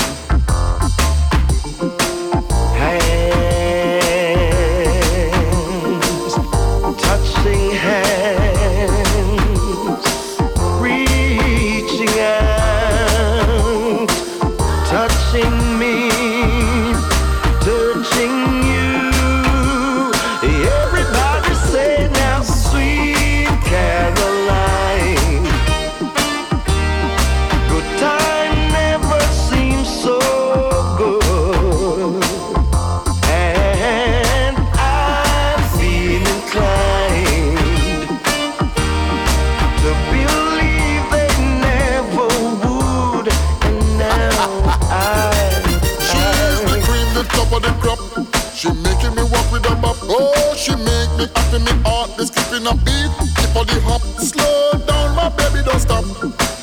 in 52.62 52.68
a 52.68 52.74
beat, 52.84 53.10
keep 53.36 53.56
on 53.56 53.66
the 53.66 53.80
hop. 53.82 54.02
Slow 54.18 54.72
down, 54.86 55.16
my 55.16 55.28
baby, 55.30 55.64
don't 55.64 55.80
stop. 55.80 56.04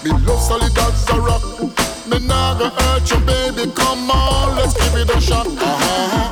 Me 0.04 0.12
love 0.26 0.42
solid 0.42 0.78
as 0.78 1.10
a 1.10 1.20
rock. 1.20 1.44
Me 2.08 2.20
nah 2.26 2.58
go 2.58 2.70
hurt 2.70 3.10
you, 3.12 3.20
baby. 3.26 3.72
Come 3.74 4.10
on, 4.10 4.56
let's 4.56 4.74
give 4.74 4.96
it 4.96 5.10
a 5.16 5.20
shot. 5.20 5.48
Uh-huh. 5.48 6.29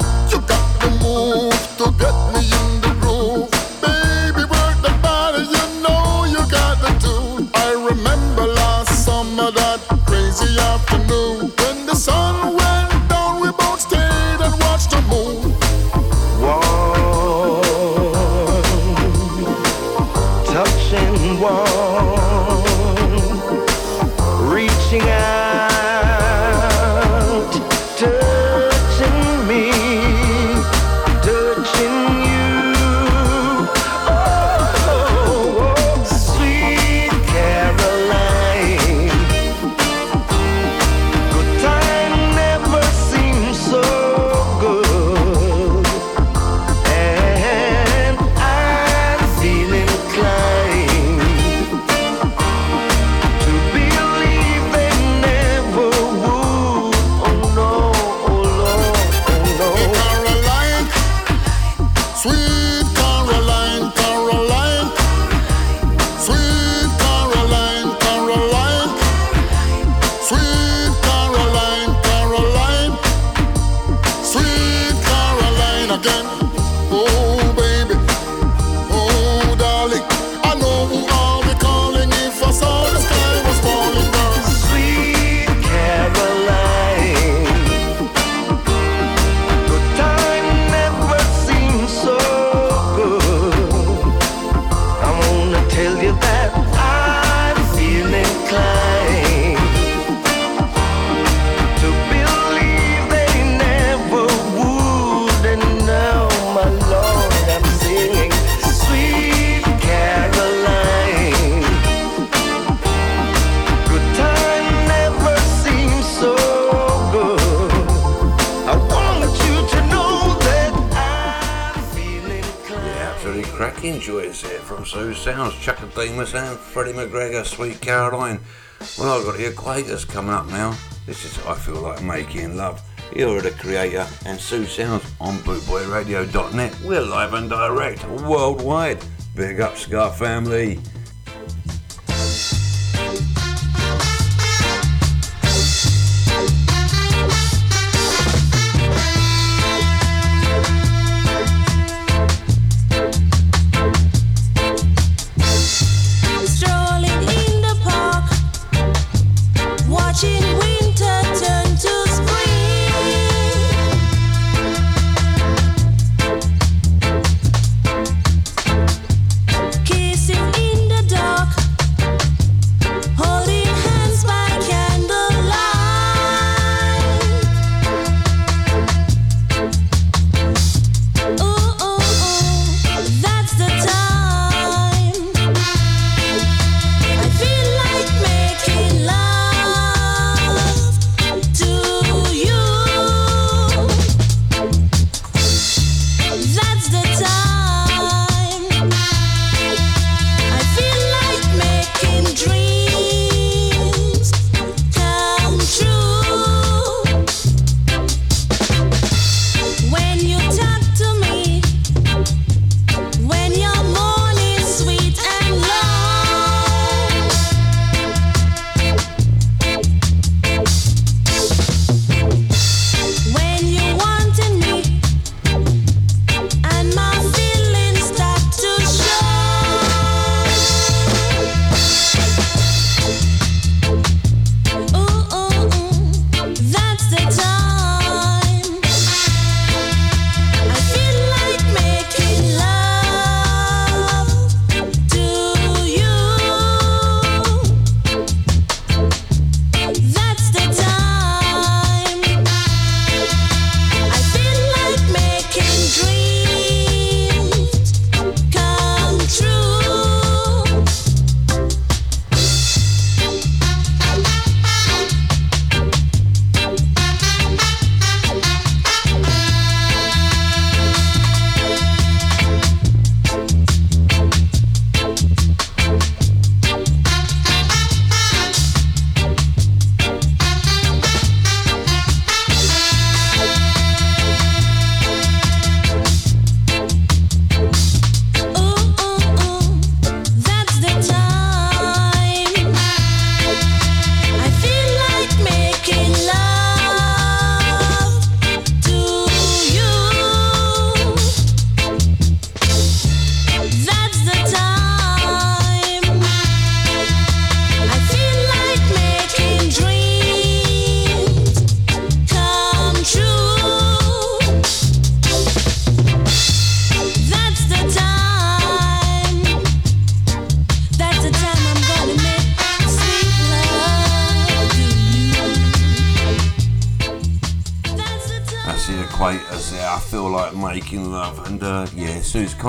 play 129.68 129.82
that's 129.82 130.06
coming 130.06 130.32
up 130.32 130.48
now. 130.48 130.74
This 131.06 131.26
is 131.26 131.46
I 131.46 131.54
Feel 131.54 131.82
Like 131.82 132.02
Making 132.02 132.56
Love. 132.56 132.82
You're 133.14 133.42
the 133.42 133.52
creator 133.52 134.08
and 134.26 134.40
Sue 134.40 134.66
Sounds 134.66 135.04
on 135.20 135.40
bootboyradio.net. 135.40 136.80
We're 136.86 137.02
live 137.02 137.34
and 137.34 137.50
direct 137.50 138.06
worldwide. 138.22 139.04
Big 139.36 139.60
up, 139.60 139.76
Scar 139.76 140.10
family. 140.14 140.80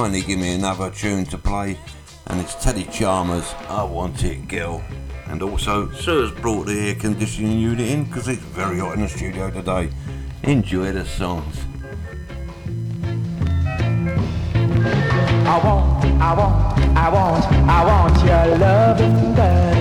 finally 0.08 0.26
give 0.26 0.38
me 0.38 0.54
another 0.54 0.90
tune 0.90 1.22
to 1.26 1.36
play, 1.36 1.76
and 2.28 2.40
it's 2.40 2.54
Teddy 2.64 2.84
Chalmers, 2.84 3.54
I 3.68 3.84
Want 3.84 4.24
It 4.24 4.48
Girl. 4.48 4.82
And 5.26 5.42
also, 5.42 5.92
Sir's 5.92 6.30
brought 6.30 6.64
the 6.64 6.72
air 6.72 6.94
conditioning 6.94 7.58
unit 7.58 7.86
in 7.86 8.04
because 8.04 8.26
it's 8.26 8.40
very 8.40 8.78
hot 8.78 8.94
in 8.94 9.02
the 9.02 9.08
studio 9.10 9.50
today. 9.50 9.90
Enjoy 10.44 10.92
the 10.92 11.04
songs. 11.04 11.58
I 15.44 15.60
want, 15.62 16.04
I 16.22 16.32
want, 16.32 16.78
I 16.96 17.10
want, 17.10 17.44
I 17.68 17.84
want 17.84 18.18
your 18.24 18.56
loving, 18.56 19.34
girl. 19.34 19.76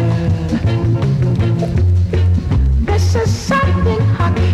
This 2.86 3.16
is 3.16 3.34
something 3.34 4.02
I 4.20 4.47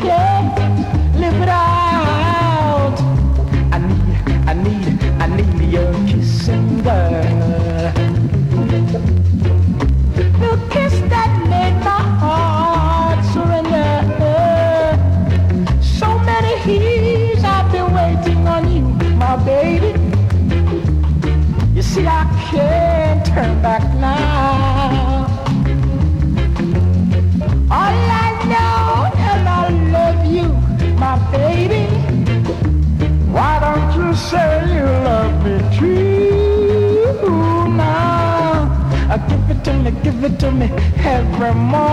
give 40.24 40.34
it 40.34 40.40
to 40.40 40.52
me 40.52 40.68
every 41.04 41.54
morning. 41.54 41.84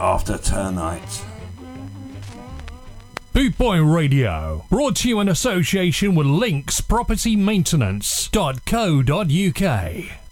after 0.00 0.38
tonight. 0.38 1.24
Bootboy 3.34 3.94
Radio, 3.94 4.64
brought 4.70 4.96
to 4.96 5.08
you 5.08 5.20
in 5.20 5.28
association 5.28 6.14
with 6.14 6.26
Links 6.26 6.80
Property 6.80 7.36
linkspropertymaintenance.co.uk. 7.36 10.25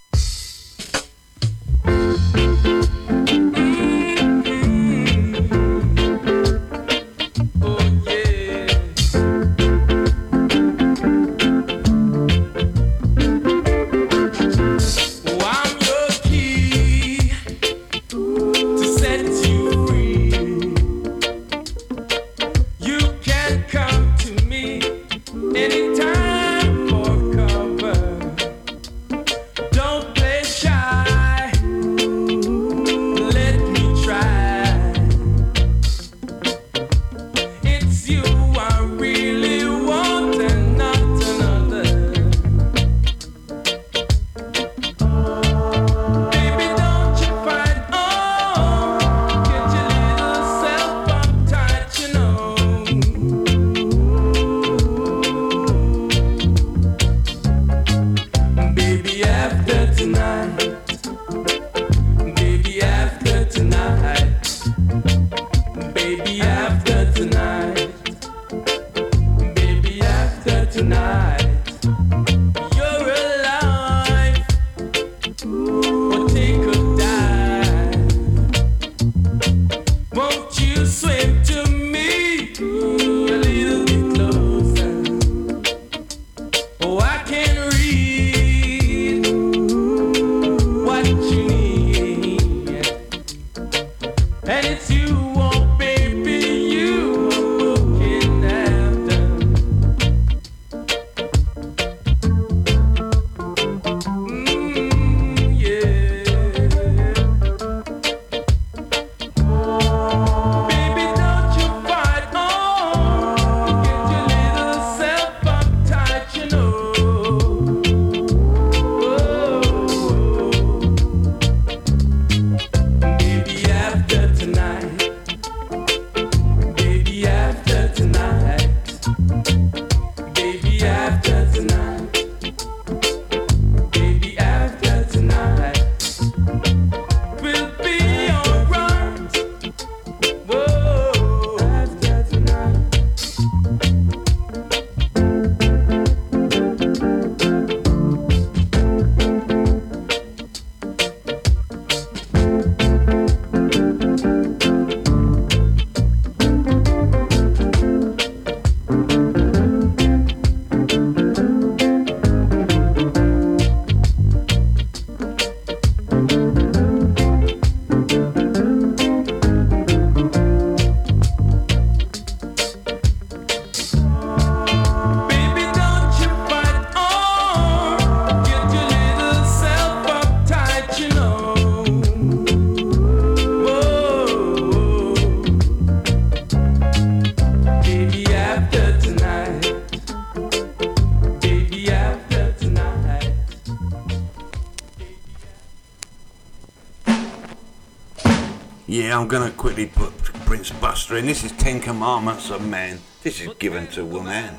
I'm 199.15 199.29
gonna 199.29 199.53
quickly 199.53 199.87
put 199.87 200.13
Prince 200.45 200.71
Buster 200.71 201.17
in. 201.17 201.27
This 201.27 201.45
is 201.45 201.53
Ten 201.53 201.79
Commandments 201.81 202.51
of 202.51 202.67
Man. 202.67 202.99
This 203.23 203.41
is 203.41 203.49
given 203.61 203.87
to 203.93 204.05
woman. 204.05 204.57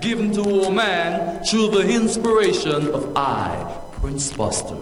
Given 0.00 0.32
to 0.32 0.40
all 0.40 0.70
man 0.70 1.44
through 1.44 1.68
the 1.68 1.86
inspiration 1.86 2.88
of 2.94 3.14
I, 3.14 3.78
Prince 3.92 4.32
Buster. 4.32 4.74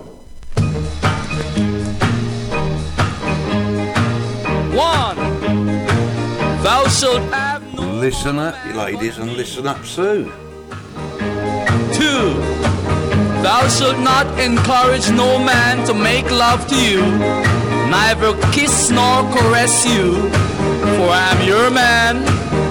One, 4.73 5.16
thou 6.62 6.86
shalt 6.86 7.23
have 7.32 7.59
Listen 7.74 8.39
up, 8.39 8.55
you 8.65 8.74
ladies, 8.74 9.19
and 9.19 9.32
listen 9.32 9.66
up, 9.66 9.85
Sue. 9.85 10.31
Two, 11.93 12.35
thou 13.43 13.66
shalt 13.66 13.98
not 13.98 14.27
encourage 14.39 15.10
no 15.10 15.39
man 15.43 15.85
to 15.89 15.93
make 15.93 16.31
love 16.31 16.65
to 16.69 16.77
you, 16.77 17.02
neither 17.90 18.32
kiss 18.52 18.90
nor 18.90 19.23
caress 19.32 19.85
you. 19.86 20.31
For 20.97 21.09
I 21.10 21.35
am 21.35 21.47
your 21.47 21.70
man, 21.70 22.23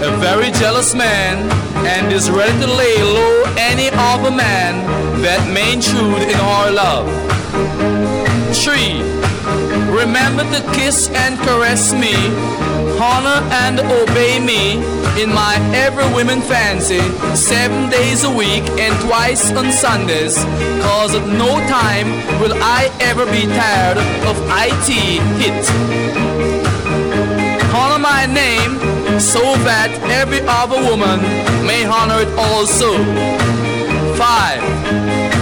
a 0.03 0.15
very 0.17 0.51
jealous 0.51 0.93
man, 0.93 1.49
and 1.85 2.11
is 2.11 2.29
ready 2.29 2.57
to 2.59 2.67
lay 2.67 3.01
low 3.03 3.43
any 3.57 3.89
other 3.93 4.31
man 4.31 4.85
that 5.21 5.41
may 5.51 5.73
intrude 5.73 6.23
in 6.23 6.39
our 6.39 6.71
love. 6.71 7.07
Three, 8.55 9.01
remember 9.91 10.43
to 10.53 10.61
kiss 10.73 11.09
and 11.09 11.37
caress 11.39 11.93
me, 11.93 12.15
honor 12.99 13.39
and 13.63 13.79
obey 13.79 14.39
me 14.39 14.96
in 15.17 15.33
my 15.33 15.57
every 15.73 16.05
women 16.13 16.41
fancy, 16.41 17.01
seven 17.35 17.89
days 17.89 18.23
a 18.23 18.29
week 18.29 18.63
and 18.77 18.93
twice 19.01 19.51
on 19.51 19.71
Sundays, 19.71 20.35
cause 20.85 21.15
at 21.15 21.27
no 21.27 21.57
time 21.67 22.07
will 22.39 22.53
I 22.61 22.91
ever 22.99 23.25
be 23.25 23.43
tired 23.47 23.97
of 24.29 24.35
IT 24.63 24.87
hit. 25.41 25.63
Honor 27.73 27.99
my 27.99 28.27
name 28.27 28.77
so 29.19 29.41
that 29.65 29.89
every 30.05 30.41
other 30.45 30.77
woman 30.89 31.19
may 31.65 31.83
honor 31.85 32.21
it 32.21 32.31
also. 32.37 32.93
Five, 34.21 34.61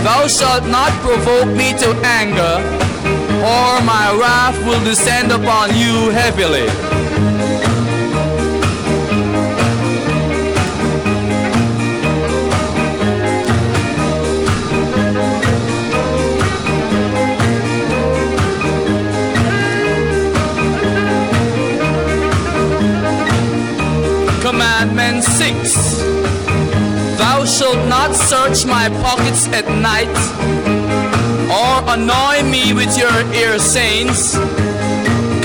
thou 0.03 0.27
shalt 0.27 0.65
not 0.67 0.91
provoke 1.03 1.51
me 1.51 1.75
to 1.83 1.89
anger, 2.03 2.63
or 3.43 3.81
my 3.83 4.15
wrath 4.15 4.57
will 4.65 4.83
descend 4.85 5.33
upon 5.33 5.75
you 5.75 6.11
heavily. 6.11 6.94
Search 28.35 28.65
my 28.65 28.89
pockets 29.01 29.47
at 29.59 29.65
night, 29.91 30.17
or 31.59 31.73
annoy 31.95 32.37
me 32.43 32.73
with 32.73 32.91
your 32.97 33.15
ear 33.33 33.57
sayings. 33.59 34.33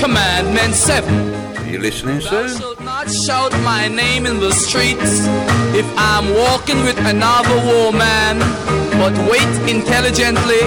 Commandment 0.03 0.73
7 0.75 1.07
Are 1.55 1.67
you 1.67 1.79
listening, 1.79 2.19
Thou 2.19 2.47
Sue? 2.47 2.59
shalt 2.59 2.81
not 2.81 3.09
shout 3.09 3.53
my 3.63 3.87
name 3.87 4.25
in 4.25 4.41
the 4.41 4.51
streets 4.51 5.13
if 5.81 5.87
I'm 6.11 6.25
walking 6.43 6.79
with 6.87 6.99
another 7.13 7.57
woman, 7.73 8.33
but 9.01 9.13
wait 9.31 9.53
intelligently 9.75 10.63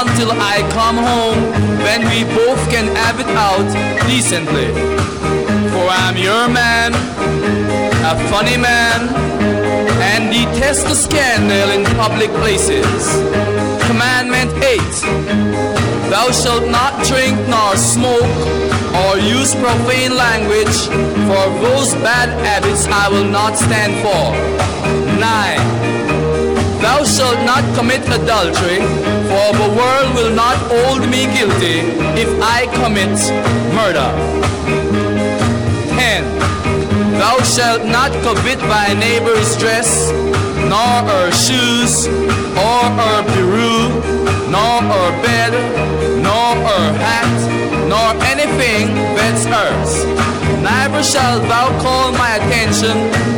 until 0.00 0.30
I 0.52 0.56
come 0.78 0.98
home, 1.10 1.40
when 1.86 2.00
we 2.12 2.18
both 2.40 2.62
can 2.74 2.86
have 3.02 3.16
it 3.24 3.30
out 3.48 3.68
decently. 4.12 4.68
For 5.72 5.86
I'm 6.02 6.16
your 6.28 6.46
man, 6.60 6.92
a 8.12 8.14
funny 8.30 8.58
man, 8.58 9.63
and 10.10 10.32
detest 10.32 10.86
the 10.86 10.94
scandal 10.94 11.70
in 11.70 11.84
public 11.96 12.30
places. 12.42 13.02
Commandment 13.88 14.50
8 14.62 14.78
Thou 16.10 16.30
shalt 16.30 16.68
not 16.68 17.04
drink 17.06 17.36
nor 17.48 17.76
smoke 17.76 18.34
or 19.02 19.18
use 19.18 19.54
profane 19.54 20.14
language, 20.16 20.76
for 21.28 21.44
those 21.64 21.94
bad 22.06 22.28
habits 22.46 22.86
I 22.86 23.08
will 23.08 23.28
not 23.28 23.56
stand 23.56 23.94
for. 24.04 24.24
9. 25.18 25.84
Thou 26.80 27.02
shalt 27.04 27.40
not 27.44 27.64
commit 27.74 28.02
adultery, 28.06 28.78
for 29.30 29.48
the 29.62 29.70
world 29.78 30.14
will 30.14 30.34
not 30.34 30.56
hold 30.70 31.02
me 31.08 31.24
guilty 31.34 31.80
if 32.20 32.30
I 32.42 32.66
commit 32.78 33.14
murder. 33.74 35.03
10. 37.24 37.38
Thou 37.38 37.42
shalt 37.44 37.84
not 37.86 38.12
covet 38.22 38.58
thy 38.58 38.92
neighbor's 38.94 39.56
dress, 39.56 40.10
nor 40.68 40.94
her 41.08 41.30
shoes, 41.32 42.06
or 42.06 42.82
her 42.98 43.22
peru, 43.32 43.88
nor 44.50 44.82
her 44.82 45.22
bed, 45.22 45.52
nor 46.22 46.54
her 46.66 46.92
hat, 46.98 47.53
nor 47.94 48.10
anything 48.34 48.90
that's 49.14 49.44
hers. 49.46 49.92
Neither 50.66 51.02
shalt 51.02 51.42
thou 51.52 51.66
call 51.84 52.10
my 52.12 52.30
attention 52.40 52.96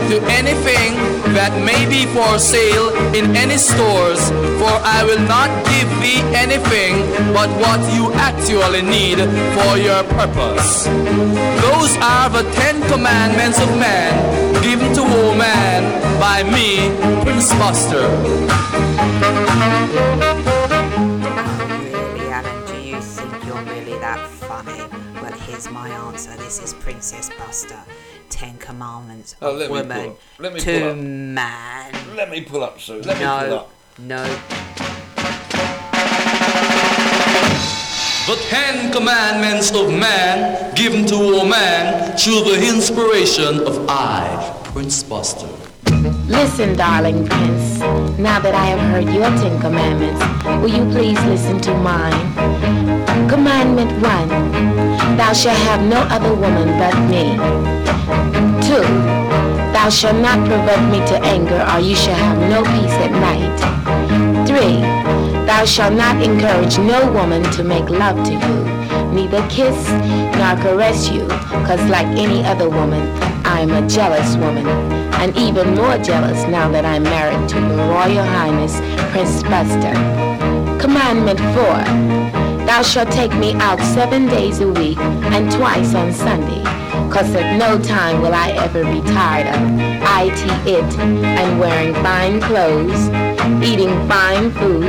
to 0.09 0.17
anything 0.41 0.97
that 1.37 1.53
may 1.69 1.83
be 1.85 2.07
for 2.17 2.39
sale 2.39 2.89
in 3.19 3.37
any 3.37 3.59
stores, 3.59 4.23
for 4.61 4.75
I 4.97 5.05
will 5.09 5.25
not 5.29 5.51
give 5.73 5.89
thee 6.01 6.23
anything 6.45 6.95
but 7.37 7.51
what 7.63 7.81
you 7.93 8.05
actually 8.29 8.81
need 8.81 9.19
for 9.57 9.73
your 9.77 10.03
purpose. 10.17 10.87
Those 11.67 11.93
are 12.01 12.29
the 12.37 12.45
Ten 12.57 12.81
Commandments 12.93 13.59
of 13.61 13.69
man, 13.77 14.13
given 14.63 14.89
to 14.97 15.03
woman 15.03 15.81
by 16.19 16.39
me, 16.57 16.89
Prince 17.25 17.53
Buster. 17.61 18.07
Answer. 26.61 26.63
This 26.63 26.73
is 26.73 26.83
Princess 26.83 27.31
Buster. 27.39 27.79
Ten 28.29 28.57
Commandments 28.59 29.37
Oh, 29.41 29.53
of 29.53 29.59
let 29.59 29.71
me 29.71 29.77
woman 29.77 30.01
pull 30.03 30.11
up. 30.11 30.19
Let 30.39 30.53
me 30.55 30.61
to 30.61 30.81
pull 30.81 30.91
up. 30.91 30.97
man. 30.97 32.17
Let 32.17 32.31
me 32.31 32.41
pull 32.43 32.65
up, 32.65 32.81
Sue. 32.81 33.01
Let 33.03 33.19
me 33.19 33.25
no, 33.25 33.45
pull 33.45 33.55
up. 33.55 33.71
no. 33.99 34.23
The 38.27 38.35
Ten 38.49 38.93
Commandments 38.93 39.71
of 39.73 39.93
man, 39.93 40.75
given 40.75 41.07
to 41.07 41.15
all 41.15 41.47
man 41.47 42.17
through 42.19 42.41
the 42.43 42.69
inspiration 42.75 43.61
of 43.61 43.87
I, 43.89 44.61
Prince 44.65 45.03
Buster. 45.05 45.49
Listen, 46.29 46.77
darling 46.77 47.27
prince, 47.27 47.79
now 48.19 48.41
that 48.41 48.55
I 48.55 48.67
have 48.67 48.81
heard 48.81 49.05
your 49.13 49.31
Ten 49.39 49.61
Commandments, 49.61 50.21
will 50.61 50.69
you 50.69 50.85
please 50.91 51.19
listen 51.25 51.61
to 51.61 51.75
mine? 51.75 52.35
Commandment 53.29 53.93
1. 54.03 55.17
Thou 55.17 55.33
shalt 55.33 55.59
have 55.59 55.83
no 55.87 56.01
other 56.11 56.35
woman 56.35 56.69
but 56.79 56.95
me. 57.09 57.37
2. 58.67 58.83
Thou 59.73 59.89
shalt 59.91 60.17
not 60.17 60.39
provoke 60.49 60.85
me 60.91 60.99
to 61.07 61.17
anger, 61.25 61.63
or 61.73 61.81
you 61.81 61.95
shall 61.95 62.15
have 62.15 62.39
no 62.51 62.63
peace 62.65 62.97
at 63.07 63.13
night. 63.13 63.57
3. 64.47 65.16
Thou 65.47 65.65
shalt 65.65 65.95
not 65.95 66.21
encourage 66.23 66.77
no 66.77 67.11
woman 67.13 67.43
to 67.53 67.63
make 67.63 67.89
love 67.89 68.17
to 68.27 68.33
you, 68.33 68.65
neither 69.15 69.47
kiss 69.49 69.89
nor 70.37 70.57
caress 70.61 71.09
you, 71.09 71.27
cause 71.65 71.81
like 71.89 72.07
any 72.19 72.45
other 72.45 72.69
woman, 72.69 73.07
I 73.47 73.61
am 73.61 73.71
a 73.71 73.89
jealous 73.89 74.37
woman, 74.37 74.67
and 74.67 75.37
even 75.37 75.77
more 75.77 75.99
jealous 75.99 76.43
now 76.49 76.69
that 76.73 76.85
I'm 76.85 77.05
married 77.05 77.49
to 77.51 77.61
Your 77.61 77.77
Royal 77.77 78.25
Highness 78.25 78.81
Prince 79.13 79.45
Buster. 79.45 79.95
Commandment 80.81 81.39
4. 81.39 82.67
Thou 82.67 82.83
shalt 82.83 83.13
take 83.13 83.33
me 83.37 83.55
out 83.55 83.79
seven 83.95 84.27
days 84.27 84.61
a 84.61 84.69
week 84.69 84.99
and 84.99 85.51
twice 85.53 85.95
on 85.95 86.13
Sunday, 86.13 86.65
cause 87.09 87.33
at 87.37 87.57
no 87.57 87.79
time 87.79 88.21
will 88.21 88.35
I 88.35 88.51
ever 88.51 88.83
be 88.83 89.01
tired 89.13 89.47
of 89.47 89.86
IT 90.09 90.67
it 90.67 90.99
and 90.99 91.59
wearing 91.59 91.95
fine 91.95 92.41
clothes, 92.41 93.09
eating 93.63 93.91
fine 94.09 94.51
food, 94.53 94.85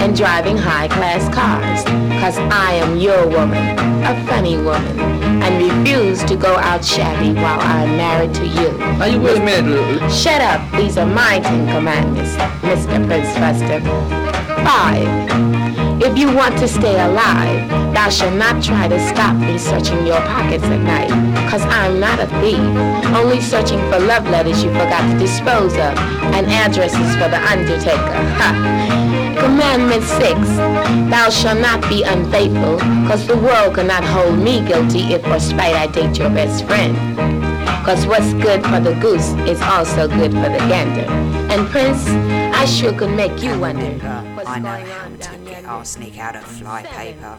and 0.00 0.16
driving 0.16 0.56
high-class 0.56 1.34
cars, 1.34 1.84
cause 2.22 2.38
I 2.38 2.74
am 2.74 2.96
your 2.96 3.28
woman, 3.28 3.78
a 4.04 4.24
funny 4.26 4.56
woman, 4.56 4.98
and 5.42 5.62
refuse 5.62 6.24
to 6.24 6.36
go 6.36 6.56
out 6.56 6.84
shabby 6.84 7.34
while 7.34 7.60
I'm 7.60 7.96
married 7.96 8.34
to 8.34 8.46
you. 8.46 8.68
Are 9.00 9.08
you 9.08 9.20
wait 9.20 9.38
a 9.38 9.44
minute? 9.44 10.10
Shut 10.10 10.40
up. 10.40 10.60
These 10.72 10.96
are 10.96 11.06
my 11.06 11.40
Ten 11.40 11.68
Commandments, 11.74 12.34
Mr. 12.62 13.06
Prince 13.06 13.34
Buster. 13.34 14.29
Five. 14.64 15.08
If 16.02 16.16
you 16.16 16.34
want 16.34 16.58
to 16.58 16.66
stay 16.68 16.98
alive, 16.98 17.68
thou 17.92 18.08
shalt 18.08 18.34
not 18.34 18.62
try 18.62 18.88
to 18.88 18.98
stop 19.08 19.36
me 19.36 19.58
searching 19.58 20.06
your 20.06 20.20
pockets 20.20 20.64
at 20.64 20.80
night. 20.80 21.10
Cause 21.50 21.62
I'm 21.62 22.00
not 22.00 22.18
a 22.18 22.26
thief, 22.40 22.58
only 23.14 23.40
searching 23.40 23.78
for 23.90 23.98
love 23.98 24.24
letters 24.28 24.64
you 24.64 24.70
forgot 24.70 25.02
to 25.12 25.18
dispose 25.18 25.74
of, 25.74 25.92
and 26.34 26.46
addresses 26.46 27.14
for 27.16 27.28
the 27.28 27.40
undertaker. 27.52 28.20
Ha. 28.40 29.36
Commandment 29.38 30.02
6, 30.04 31.10
thou 31.10 31.28
shalt 31.30 31.60
not 31.60 31.80
be 31.88 32.02
unfaithful, 32.02 32.78
cause 33.08 33.26
the 33.26 33.36
world 33.36 33.74
cannot 33.74 34.04
hold 34.04 34.38
me 34.38 34.64
guilty 34.66 35.12
if 35.12 35.22
for 35.22 35.40
spite 35.40 35.74
I 35.74 35.86
date 35.86 36.18
your 36.18 36.30
best 36.30 36.64
friend. 36.66 36.96
Cause 37.84 38.06
what's 38.06 38.32
good 38.34 38.62
for 38.64 38.80
the 38.80 38.94
goose 39.00 39.30
is 39.48 39.60
also 39.62 40.06
good 40.08 40.32
for 40.32 40.48
the 40.48 40.62
gander. 40.68 41.10
And 41.52 41.68
Prince, 41.68 42.06
I 42.54 42.64
sure 42.64 42.92
could 42.92 43.14
make 43.16 43.42
you 43.42 43.58
wonder. 43.58 44.29
I 44.46 44.58
know 44.58 44.68
how 44.68 45.08
to 45.08 45.38
get 45.44 45.64
our 45.64 45.84
sneak 45.84 46.18
out 46.18 46.36
of 46.36 46.44
fly 46.44 46.82
paper. 46.82 47.36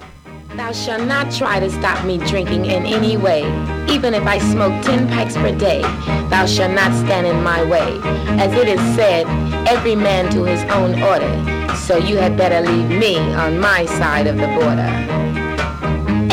Thou 0.56 0.72
shalt 0.72 1.08
not 1.08 1.32
try 1.32 1.60
to 1.60 1.70
stop 1.70 2.06
me 2.06 2.18
drinking 2.18 2.66
in 2.66 2.86
any 2.86 3.18
way. 3.18 3.42
Even 3.90 4.14
if 4.14 4.24
I 4.24 4.38
smoke 4.38 4.84
ten 4.84 5.08
pipes 5.08 5.36
per 5.36 5.58
day, 5.58 5.82
thou 6.30 6.46
shalt 6.46 6.74
not 6.74 6.94
stand 7.06 7.26
in 7.26 7.42
my 7.42 7.64
way. 7.64 8.00
As 8.40 8.54
it 8.54 8.68
is 8.68 8.80
said, 8.96 9.26
every 9.68 9.96
man 9.96 10.30
to 10.32 10.44
his 10.44 10.62
own 10.72 11.02
order. 11.02 11.76
So 11.76 11.98
you 11.98 12.18
had 12.18 12.38
better 12.38 12.62
leave 12.70 12.90
me 12.90 13.18
on 13.34 13.60
my 13.60 13.86
side 13.86 14.28
of 14.28 14.38
the 14.38 14.48
border. 14.48 14.92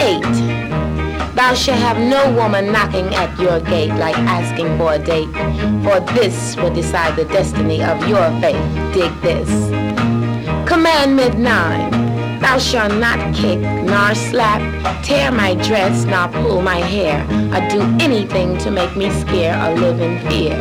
Eight. 0.02 1.34
Thou 1.34 1.54
shalt 1.54 1.78
have 1.78 1.98
no 1.98 2.34
woman 2.34 2.72
knocking 2.72 3.14
at 3.14 3.38
your 3.38 3.60
gate 3.60 3.94
like 3.94 4.18
asking 4.18 4.76
for 4.76 4.94
a 4.94 4.98
date. 4.98 5.30
For 5.84 6.00
this 6.14 6.56
will 6.56 6.74
decide 6.74 7.16
the 7.16 7.24
destiny 7.26 7.82
of 7.82 8.06
your 8.08 8.28
fate. 8.40 8.92
Dig 8.92 9.12
this. 9.22 10.07
Commandment 10.88 11.38
9. 11.38 12.40
Thou 12.40 12.56
shalt 12.56 12.94
not 12.94 13.34
kick, 13.34 13.58
nor 13.58 14.14
slap, 14.14 14.62
tear 15.04 15.30
my 15.30 15.54
dress, 15.56 16.06
nor 16.06 16.28
pull 16.28 16.62
my 16.62 16.78
hair, 16.78 17.20
or 17.52 17.60
do 17.68 17.82
anything 18.02 18.56
to 18.56 18.70
make 18.70 18.96
me 18.96 19.10
scare 19.10 19.54
or 19.62 19.76
live 19.76 20.00
in 20.00 20.18
fear. 20.30 20.56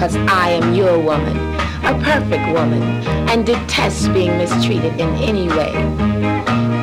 Cause 0.00 0.16
I 0.16 0.50
am 0.50 0.74
your 0.74 0.98
woman, 0.98 1.36
a 1.84 1.96
perfect 2.02 2.52
woman, 2.52 2.82
and 3.30 3.46
detest 3.46 4.12
being 4.12 4.36
mistreated 4.36 4.94
in 4.94 5.14
any 5.22 5.46
way. 5.46 5.72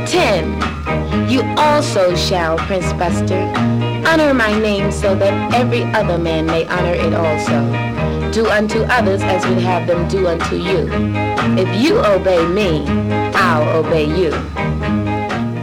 10. 0.08 1.30
You 1.30 1.44
also 1.58 2.16
shall, 2.16 2.58
Prince 2.60 2.94
Buster, 2.94 3.42
honor 4.08 4.34
my 4.34 4.58
name 4.58 4.90
so 4.90 5.16
that 5.16 5.54
every 5.54 5.84
other 5.84 6.18
man 6.18 6.46
may 6.46 6.66
honor 6.68 6.94
it 6.94 7.14
also. 7.14 7.95
Do 8.36 8.49
unto 8.49 8.82
others 8.90 9.22
as 9.22 9.48
we'd 9.48 9.60
have 9.60 9.88
them 9.88 10.10
do 10.10 10.28
unto 10.28 10.57
you. 10.57 10.90
If 11.57 11.82
you 11.82 11.99
obey 11.99 12.45
me, 12.45 12.86
I'll 13.34 13.78
obey 13.78 14.07
you. 14.07 14.32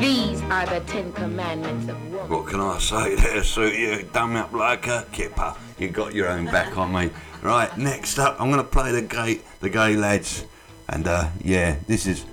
These 0.01 0.41
are 0.45 0.65
the 0.65 0.81
Ten 0.87 1.13
Commandments 1.13 1.91
of 1.91 2.03
woman. 2.11 2.31
What 2.31 2.47
can 2.47 2.61
I 2.61 2.79
say 2.79 3.15
there, 3.17 3.45
Sue? 3.45 3.69
You 3.69 4.09
me 4.27 4.37
up 4.37 4.55
like 4.55 4.87
a 4.87 5.07
kipper. 5.13 5.55
You 5.79 5.91
got 5.91 6.15
your 6.15 6.31
own 6.31 6.47
back 6.47 6.79
on 6.79 6.95
me. 6.95 7.11
Right, 7.43 7.77
next 7.77 8.19
up, 8.19 8.41
I'm 8.41 8.51
going 8.51 8.65
to 8.65 8.71
play 8.71 8.91
the 8.91 9.03
gay, 9.03 9.43
the 9.61 9.69
gay 9.69 9.95
lads. 9.95 10.47
And 10.89 11.07
uh, 11.07 11.29
yeah, 11.45 11.77
this 11.87 12.07
is. 12.07 12.25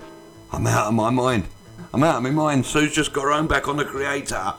I'm 0.53 0.65
out 0.67 0.87
of 0.87 0.93
my 0.93 1.09
mind. 1.09 1.47
I'm 1.93 2.01
out 2.01 2.15
of 2.15 2.23
my 2.23 2.31
mind. 2.31 2.65
Sue's 2.65 2.93
just 2.93 3.11
got 3.11 3.23
her 3.23 3.33
own 3.33 3.47
back 3.47 3.67
on 3.67 3.75
the 3.75 3.83
creator. 3.83 4.53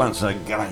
Once 0.00 0.22
again. 0.22 0.69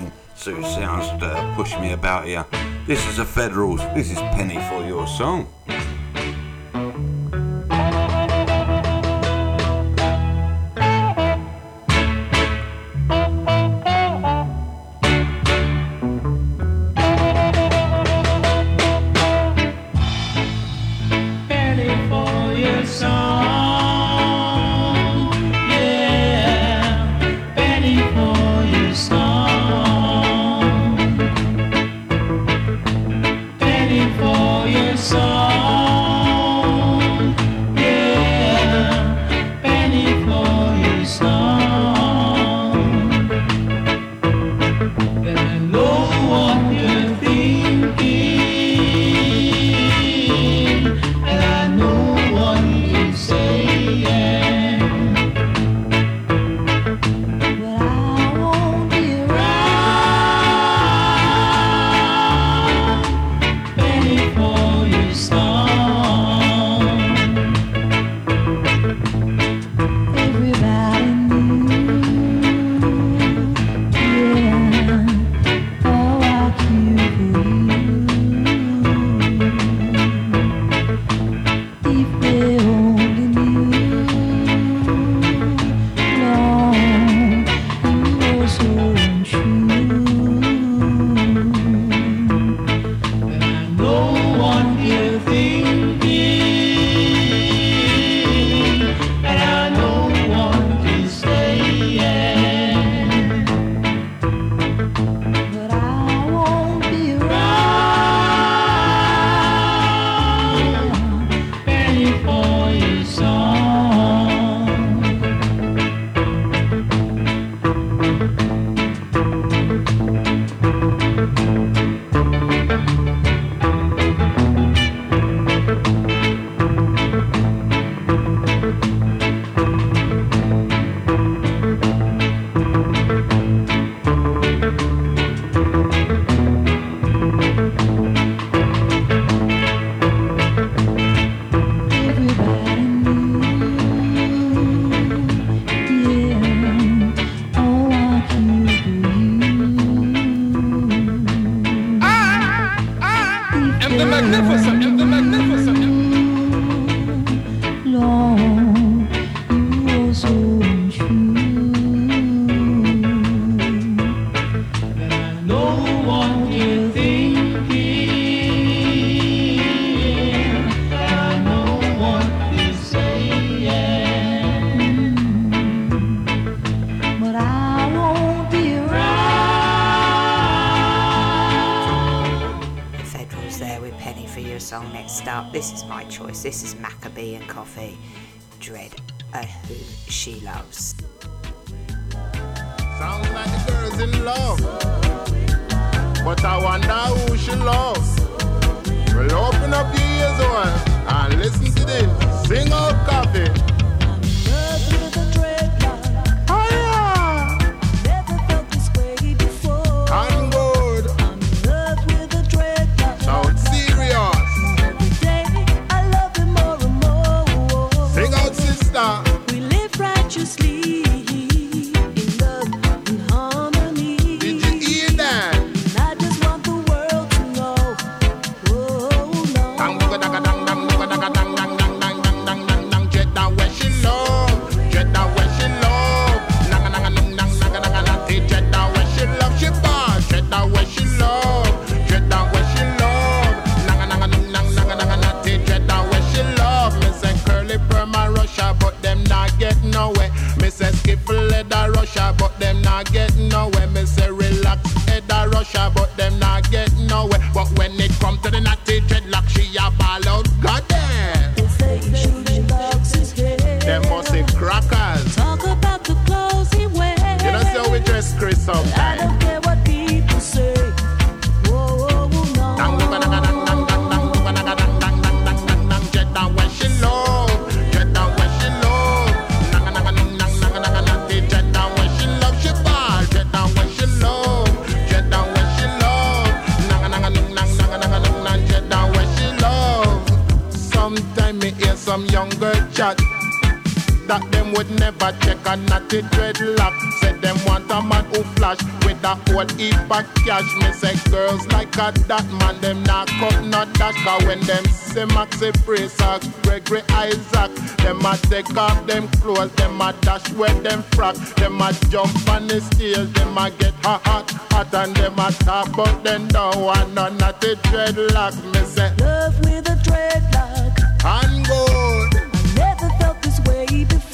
What 299.53 299.79
if 299.79 300.11
I 300.11 300.23
catch 300.23 300.45
cash. 300.45 300.75
Me 300.77 300.91
say 300.93 301.29
girls 301.29 301.67
like 301.67 301.95
a 301.97 302.11
that 302.27 302.45
man, 302.59 302.81
them 302.81 303.03
not 303.03 303.27
cut 303.27 303.63
not 303.65 303.93
that. 303.99 304.15
Cause 304.15 304.43
when 304.45 304.59
them 304.61 304.83
say 304.85 305.25
Maxi 305.25 305.71
Bracer, 305.85 306.39
Gregory 306.63 307.03
Isaac, 307.09 307.71
them 307.97 308.25
a 308.25 308.37
take 308.49 308.75
off 308.75 309.05
them 309.05 309.27
clothes, 309.39 309.71
them 309.73 310.01
a 310.01 310.13
dash 310.21 310.49
where 310.53 310.73
them 310.81 311.03
frack, 311.11 311.35
them 311.55 311.79
a 311.79 311.93
jump 312.09 312.49
on 312.49 312.67
the 312.67 312.81
stairs, 312.81 313.31
them 313.33 313.57
a 313.57 313.69
get 313.69 313.93
hot, 314.03 314.25
hot, 314.25 314.51
hot, 314.71 314.93
and 314.95 315.15
them 315.15 315.37
a 315.37 315.51
talk, 315.63 315.95
but 315.95 316.23
then 316.23 316.47
don't 316.47 316.81
want 316.81 317.13
none 317.13 317.41
of 317.43 317.59
the 317.59 317.77
dreadlock. 317.83 318.55
Me 318.73 318.83
say 318.85 319.13
love 319.19 319.59
with 319.59 319.87
a 319.89 319.97
dreadlock. 320.07 320.95
And 321.23 321.67
gold, 321.67 322.35
I 322.35 322.73
never 322.75 323.09
felt 323.19 323.41
this 323.43 323.59
way 323.61 324.05
before. 324.05 324.28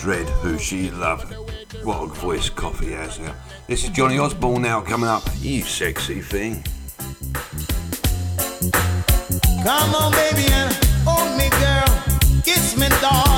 Dread, 0.00 0.26
who 0.40 0.58
she 0.58 0.90
loved. 0.90 1.34
What 1.84 2.02
a 2.02 2.06
voice 2.06 2.48
Coffee 2.48 2.92
has 2.92 3.18
now. 3.18 3.34
This 3.66 3.84
is 3.84 3.90
Johnny 3.90 4.18
Osbourne 4.18 4.62
now 4.62 4.80
coming 4.80 5.10
up. 5.10 5.22
You 5.40 5.62
sexy 5.62 6.22
thing. 6.22 6.64
Come 9.62 9.94
on, 9.94 10.12
baby, 10.12 10.46
and 10.52 10.72
hold 11.04 11.36
me, 11.36 11.50
girl. 11.60 12.42
Kiss 12.42 12.78
me, 12.78 12.88
dog. 13.02 13.29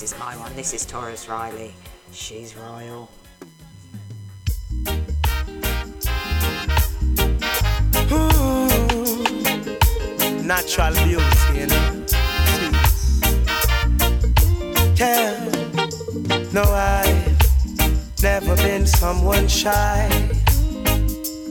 This 0.00 0.12
is 0.12 0.18
my 0.20 0.36
one. 0.36 0.54
This 0.54 0.74
is 0.74 0.86
Tarrus 0.86 1.28
Riley. 1.28 1.74
She's 2.12 2.54
royal. 2.54 3.08
Ooh, 8.12 8.68
natural 10.44 10.94
beauty, 11.02 11.24
you 11.52 11.66
know. 11.66 12.06
Yeah. 14.94 15.34
No, 16.52 16.62
I've 16.62 18.22
never 18.22 18.54
been 18.54 18.86
someone 18.86 19.48
shy 19.48 20.08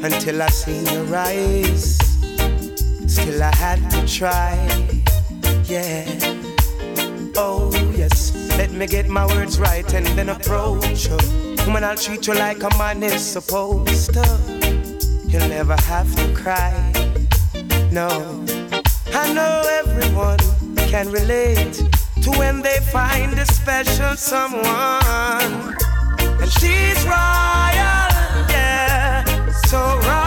until 0.02 0.42
I 0.42 0.48
seen 0.48 0.86
your 0.86 1.14
eyes. 1.14 1.98
Still, 3.08 3.44
I 3.44 3.54
had 3.58 3.92
to 3.92 4.08
try. 4.08 4.56
Yeah. 5.66 6.17
Get 8.88 9.10
my 9.10 9.26
words 9.28 9.60
right 9.60 9.94
and 9.94 10.08
then 10.18 10.30
approach 10.30 11.08
you. 11.08 11.18
Woman, 11.66 11.84
I'll 11.84 11.98
treat 11.98 12.26
you 12.26 12.34
like 12.34 12.64
a 12.64 12.70
man 12.78 13.04
is 13.04 13.22
supposed 13.22 14.14
to. 14.14 14.24
You'll 15.28 15.50
never 15.50 15.76
have 15.82 16.14
to 16.16 16.34
cry. 16.34 16.72
No, 17.92 18.08
I 19.14 19.34
know 19.34 19.62
everyone 19.84 20.40
can 20.90 21.12
relate 21.12 21.74
to 22.24 22.32
when 22.40 22.62
they 22.62 22.80
find 22.92 23.38
a 23.38 23.46
special 23.46 24.16
someone. 24.16 25.76
And 26.42 26.52
she's 26.52 27.04
royal, 27.04 28.08
yeah, 28.50 29.52
so 29.66 30.00
royal. 30.00 30.27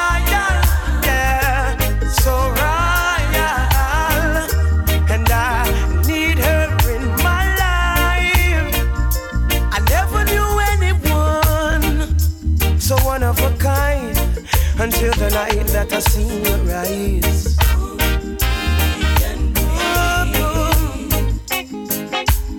until 14.81 15.13
the 15.13 15.29
night 15.29 15.67
that 15.67 15.93
I 15.93 15.99
seen 15.99 16.43
your 16.43 16.75
eyes. 16.75 17.55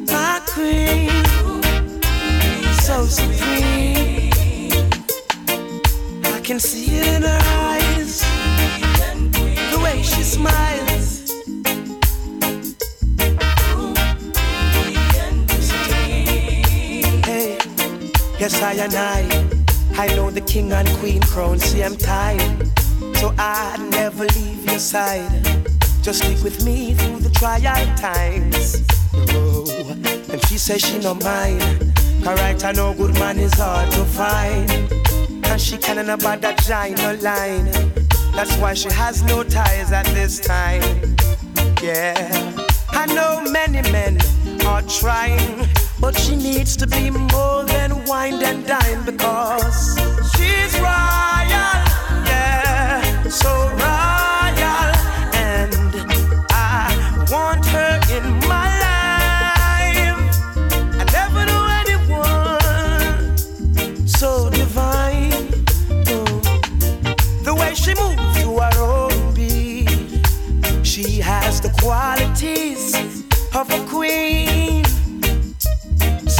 my 0.06 0.40
queen, 0.46 1.10
so 2.82 3.06
supreme. 3.06 4.30
I 6.24 6.40
can 6.44 6.60
see 6.60 6.96
it 6.96 7.08
in 7.08 7.22
her 7.22 7.40
eyes, 7.66 8.20
the 9.72 9.80
way 9.82 10.00
she 10.02 10.22
smiles. 10.22 11.28
Hey, 17.26 17.58
yes, 18.38 18.62
I 18.62 18.74
and 18.74 18.94
I, 18.94 19.41
I 19.94 20.06
know 20.16 20.30
the 20.30 20.40
king 20.40 20.72
and 20.72 20.88
queen 20.98 21.22
crown, 21.22 21.58
same 21.58 21.96
time. 21.96 22.66
So 23.16 23.34
I 23.38 23.76
never 23.90 24.24
leave 24.24 24.64
your 24.64 24.78
side. 24.78 25.30
Just 26.02 26.22
stick 26.22 26.42
with 26.42 26.64
me 26.64 26.94
through 26.94 27.20
the 27.20 27.30
trial 27.30 27.96
times. 27.96 28.84
Oh, 29.14 29.64
and 30.30 30.44
she 30.46 30.58
says 30.58 30.80
she 30.80 30.98
no 30.98 31.14
mind. 31.14 31.92
Correct, 32.24 32.64
I 32.64 32.72
know 32.72 32.94
good 32.94 33.14
man 33.14 33.38
is 33.38 33.54
hard 33.54 33.90
to 33.92 34.04
find. 34.04 34.70
And 35.44 35.60
she 35.60 35.76
can't 35.76 36.08
about 36.08 36.40
that 36.40 36.58
giant 36.62 37.22
line. 37.22 37.66
That's 38.34 38.56
why 38.56 38.74
she 38.74 38.90
has 38.90 39.22
no 39.22 39.44
ties 39.44 39.92
at 39.92 40.06
this 40.06 40.40
time. 40.40 40.82
Yeah, 41.82 42.14
I 42.90 43.06
know 43.06 43.42
many 43.50 43.82
men 43.90 44.18
are 44.66 44.82
trying, 44.82 45.68
but 46.02 46.18
she 46.18 46.34
needs 46.34 46.76
to 46.76 46.84
be 46.84 47.10
more 47.10 47.62
than 47.64 48.04
wine 48.06 48.42
and 48.42 48.66
dine 48.66 49.04
because 49.04 49.96
she's 50.32 50.74
royal. 50.80 51.78
Yeah, 52.30 53.22
so 53.28 53.52
royal, 53.86 54.90
and 55.48 55.72
I 56.50 56.90
want 57.30 57.64
her 57.66 57.92
in 58.16 58.24
my 58.52 58.68
life. 58.88 60.20
I 61.00 61.04
never 61.18 61.42
knew 61.48 61.66
anyone 61.82 63.36
so 64.08 64.50
divine. 64.50 65.46
Oh, 66.08 66.40
The 67.44 67.54
way 67.54 67.72
she 67.76 67.94
moves 67.94 68.34
to 68.42 68.48
her 68.64 68.76
own 68.92 69.34
beat, 69.34 70.26
she 70.84 71.20
has 71.20 71.60
the 71.60 71.70
qualities 71.80 72.82
of 73.54 73.70
a 73.70 73.80
queen, 73.86 74.61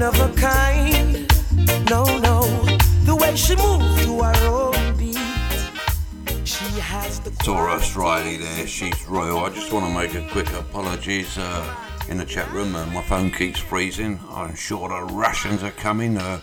One 0.00 0.14
of 0.14 0.30
a 0.30 0.40
kind. 0.40 1.30
No, 1.90 2.04
no, 2.20 2.40
the 3.04 3.14
way 3.14 3.36
she 3.36 3.54
moves 3.54 4.02
to 4.06 4.22
her 4.22 4.46
own 4.46 4.96
beat, 4.96 5.18
she 6.48 6.64
has 6.80 7.20
the 7.20 7.30
Riley 7.94 8.38
there, 8.38 8.66
she's 8.66 9.06
royal. 9.06 9.40
I 9.40 9.50
just 9.50 9.70
want 9.74 9.84
to 9.84 9.92
make 9.92 10.14
a 10.14 10.26
quick 10.32 10.50
apologies 10.54 11.36
uh, 11.36 11.76
in 12.08 12.16
the 12.16 12.24
chat 12.24 12.50
room. 12.50 12.74
Uh, 12.74 12.86
my 12.86 13.02
phone 13.02 13.30
keeps 13.30 13.58
freezing. 13.58 14.18
I'm 14.30 14.54
sure 14.54 14.88
the 14.88 15.02
Russians 15.12 15.62
are 15.62 15.70
coming 15.72 16.16
uh, 16.16 16.40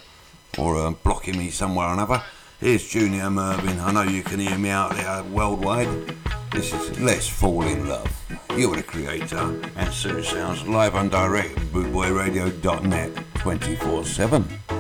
or 0.59 0.77
uh, 0.77 0.91
blocking 0.91 1.39
me 1.39 1.49
somewhere 1.49 1.88
or 1.88 1.93
another. 1.93 2.21
Here's 2.59 2.88
Junior 2.88 3.23
Murvin. 3.31 3.79
I 3.79 3.91
know 3.91 4.03
you 4.03 4.21
can 4.21 4.39
hear 4.39 4.59
me 4.59 4.69
out 4.69 4.91
there 4.91 5.23
worldwide. 5.23 6.15
This 6.52 6.74
is 6.74 6.99
Let's 6.99 7.28
Fall 7.28 7.64
in 7.64 7.88
Love. 7.88 8.11
You're 8.56 8.78
the 8.78 8.84
creator, 8.84 9.61
and 9.76 9.94
Sue 9.94 10.24
Sounds 10.24 10.65
live 10.68 10.95
and 10.95 11.11
direct 11.11 11.57
bootboyradio.net 11.72 13.11
24 13.36 14.06
7. 14.06 14.76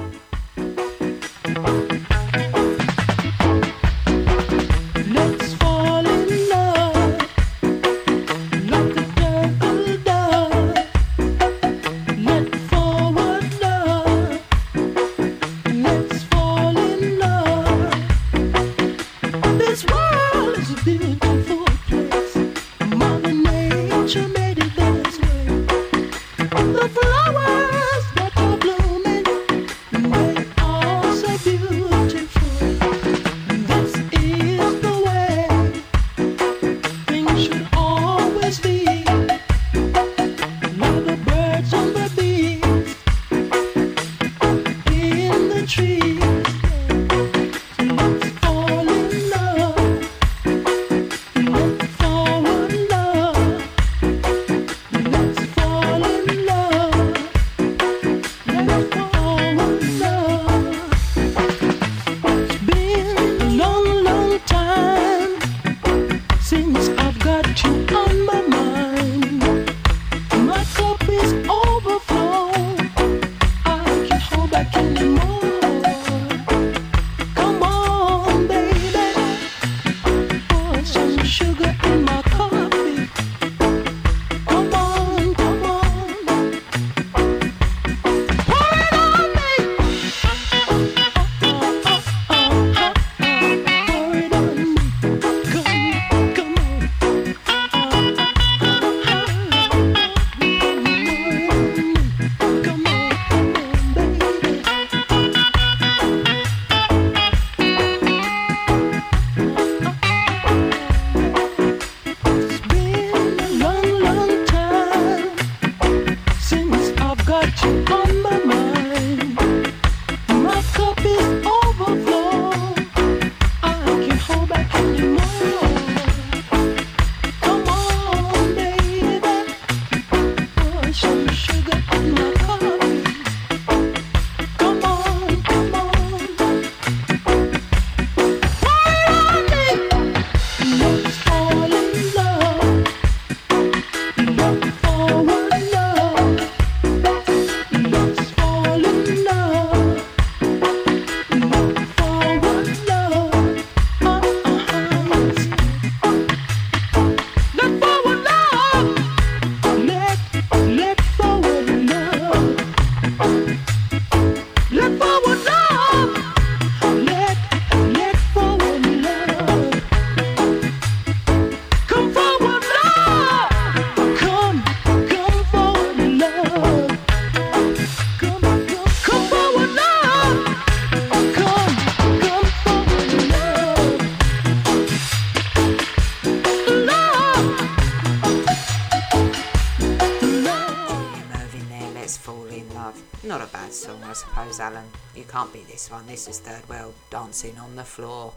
can't 195.37 195.53
be 195.53 195.71
this 195.71 195.91
one. 195.91 196.07
This 196.07 196.27
is 196.27 196.39
third 196.39 196.67
world 196.67 196.95
dancing 197.11 197.59
on 197.59 197.75
the 197.75 197.83
floor. 197.83 198.33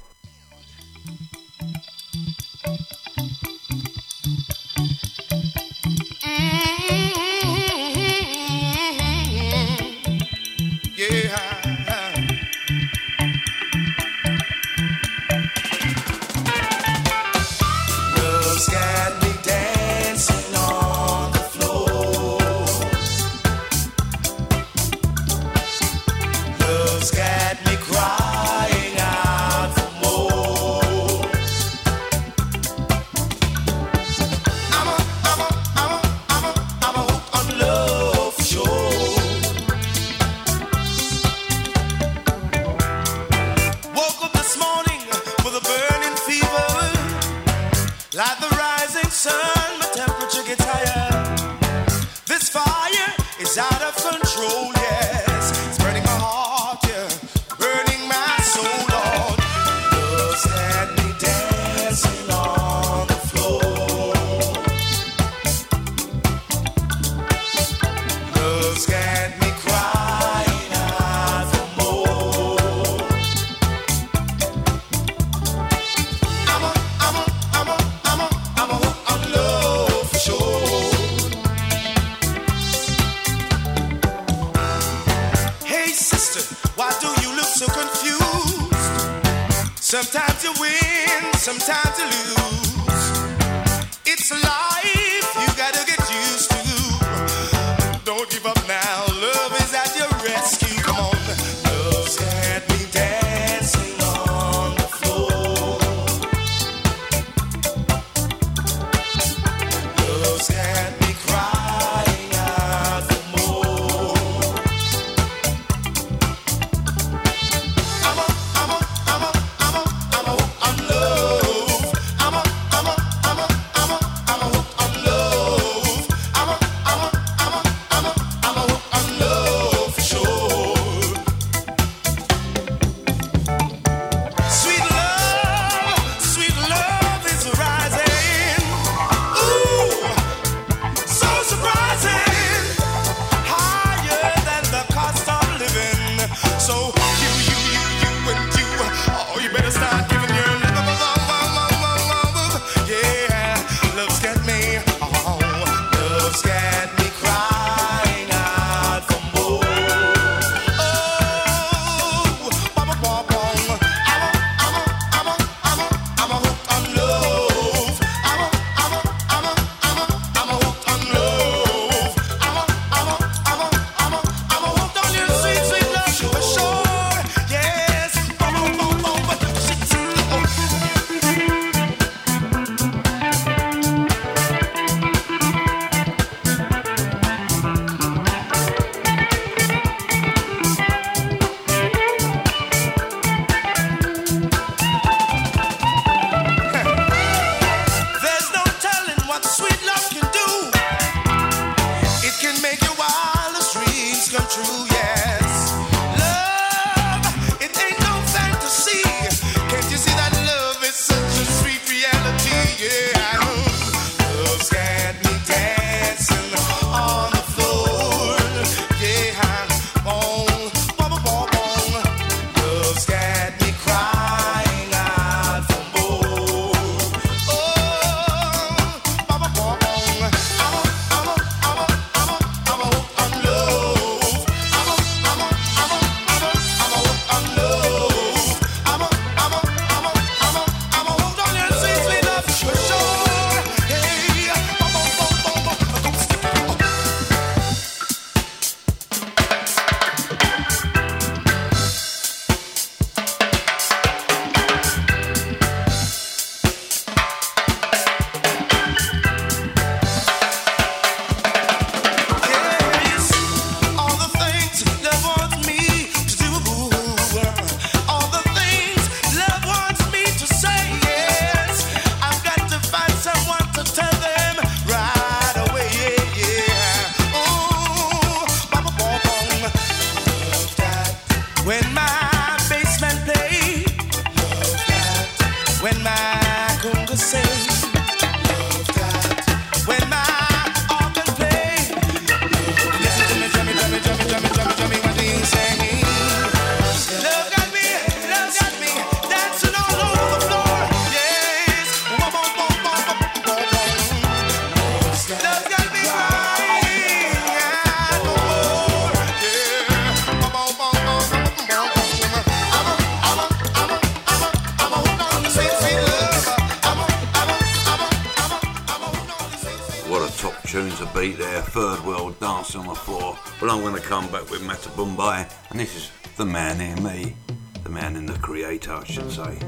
On 322.90 322.96
floor. 322.96 323.38
But 323.60 323.70
I'm 323.70 323.82
going 323.82 323.94
to 323.94 324.00
come 324.00 324.26
back 324.32 324.50
with 324.50 324.62
Matumbi, 324.62 325.48
and 325.70 325.78
this 325.78 325.94
is 325.94 326.10
the 326.36 326.44
man 326.44 326.80
in 326.80 327.00
me, 327.04 327.36
the 327.84 327.88
man 327.88 328.16
in 328.16 328.26
the 328.26 328.36
creator, 328.38 328.94
I 328.94 329.04
should 329.04 329.30
say. 329.30 329.60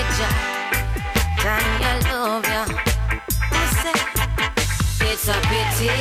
With 0.00 0.20
ya, 0.20 0.30
Tanya, 1.42 1.92
love 2.08 2.46
ya. 2.48 2.64
I 3.52 3.64
said 3.80 4.00
it's 5.10 5.28
a 5.28 5.36
pity 5.48 5.92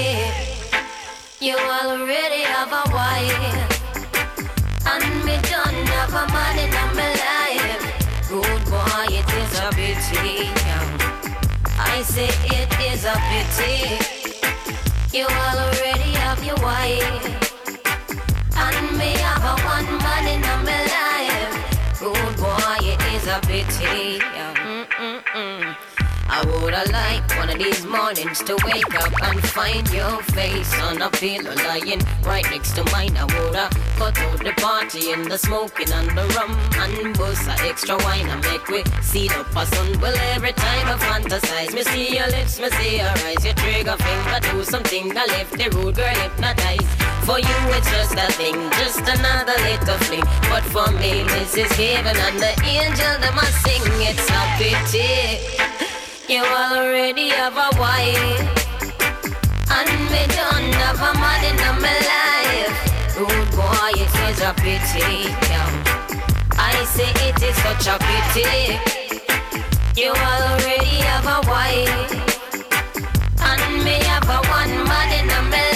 you 1.40 1.56
already 1.56 2.44
have 2.44 2.72
a 2.72 2.84
wife, 2.96 3.56
and 4.92 5.04
me 5.26 5.36
don't 5.52 5.88
have 5.96 6.14
a 6.16 6.26
man 6.36 6.56
in 6.64 6.72
my 7.00 7.12
life. 7.28 7.84
Good 8.30 8.62
boy, 8.72 9.08
it 9.20 9.30
is 9.42 9.54
a 9.60 9.70
pity. 9.76 10.48
I 11.80 12.02
say 12.04 12.32
it 12.58 12.72
is 12.92 13.04
a 13.06 13.16
pity. 13.30 13.76
You 15.18 15.26
already 15.26 16.12
have 16.24 16.44
your 16.44 16.60
wife, 16.64 17.26
and 18.64 18.98
me 18.98 19.12
have 19.26 19.44
a 19.44 19.56
one 19.76 19.92
man 20.04 20.26
in 20.36 20.42
my 20.42 20.80
life. 20.88 21.09
A 23.30 23.40
pity. 23.42 24.20
Mm-mm-mm. 24.20 25.79
I 26.40 26.46
woulda 26.46 26.90
liked 26.94 27.36
one 27.36 27.50
of 27.50 27.60
these 27.60 27.86
mornings 27.86 28.40
to 28.44 28.56
wake 28.64 28.96
up 28.96 29.12
and 29.28 29.44
find 29.50 29.84
your 29.92 30.24
face 30.32 30.74
on 30.80 31.02
a 31.02 31.10
pillow 31.10 31.54
lying 31.68 32.00
right 32.24 32.48
next 32.50 32.76
to 32.76 32.84
mine. 32.96 33.12
I 33.18 33.28
woulda 33.28 33.68
cut 34.00 34.18
out 34.18 34.40
the 34.40 34.54
party 34.56 35.12
and 35.12 35.26
the 35.30 35.38
smoking 35.38 35.92
and 35.92 36.08
the 36.18 36.24
rum 36.40 36.56
and 36.80 37.18
bust 37.18 37.44
a 37.44 37.68
extra 37.68 37.98
wine 38.08 38.30
and 38.30 38.42
make 38.48 38.66
we 38.70 38.86
see 39.02 39.28
the 39.28 39.44
sun. 39.66 40.00
Well, 40.00 40.16
every 40.32 40.54
time 40.54 40.88
I 40.88 40.96
fantasize, 41.12 41.74
me 41.74 41.84
see 41.84 42.16
your 42.16 42.28
lips, 42.28 42.58
me 42.58 42.70
see 42.70 42.98
your 43.00 43.12
eyes, 43.28 43.44
your 43.44 43.56
trigger 43.56 43.98
finger 44.00 44.40
do 44.40 44.64
something 44.64 45.10
that 45.10 45.28
left 45.28 45.52
the 45.60 45.68
rude 45.76 45.96
girl 45.96 46.08
hypnotized. 46.24 46.88
For 47.28 47.38
you, 47.38 47.60
it's 47.76 47.92
just 47.92 48.16
a 48.16 48.32
thing, 48.40 48.56
just 48.80 49.04
another 49.04 49.60
little 49.68 50.00
fling. 50.08 50.24
But 50.48 50.64
for 50.72 50.88
me, 51.04 51.24
this 51.36 51.58
is 51.58 51.72
heaven 51.74 52.16
and 52.16 52.40
the 52.40 52.56
angel 52.64 53.14
that 53.20 53.34
must 53.36 53.60
sing. 53.60 53.84
It's 54.08 54.24
a 54.32 54.42
pity. 54.56 55.99
You 56.30 56.44
already 56.44 57.30
have 57.30 57.58
a 57.58 57.70
wife, 57.80 58.46
and 59.72 59.90
me 60.12 60.22
don't 60.38 60.74
have 60.78 61.02
a 61.02 61.14
man 61.18 61.44
in 61.50 61.58
my 61.82 61.98
life. 62.14 63.18
Rude 63.18 63.50
boy, 63.50 63.66
boy, 63.66 63.94
it 63.96 64.14
is 64.30 64.40
a 64.44 64.54
pity. 64.54 65.26
Yeah. 65.50 65.66
I 66.56 66.86
say 66.86 67.10
it 67.28 67.42
is 67.42 67.56
such 67.66 67.88
a 67.88 67.98
pity. 67.98 68.78
You 70.00 70.12
already 70.12 71.02
have 71.10 71.26
a 71.26 71.42
wife, 71.50 72.12
and 73.42 73.84
me 73.84 73.96
have 74.04 74.30
a 74.30 74.40
one 74.52 74.88
man 74.88 75.10
in 75.20 75.28
my 75.50 75.50
life. 75.50 75.69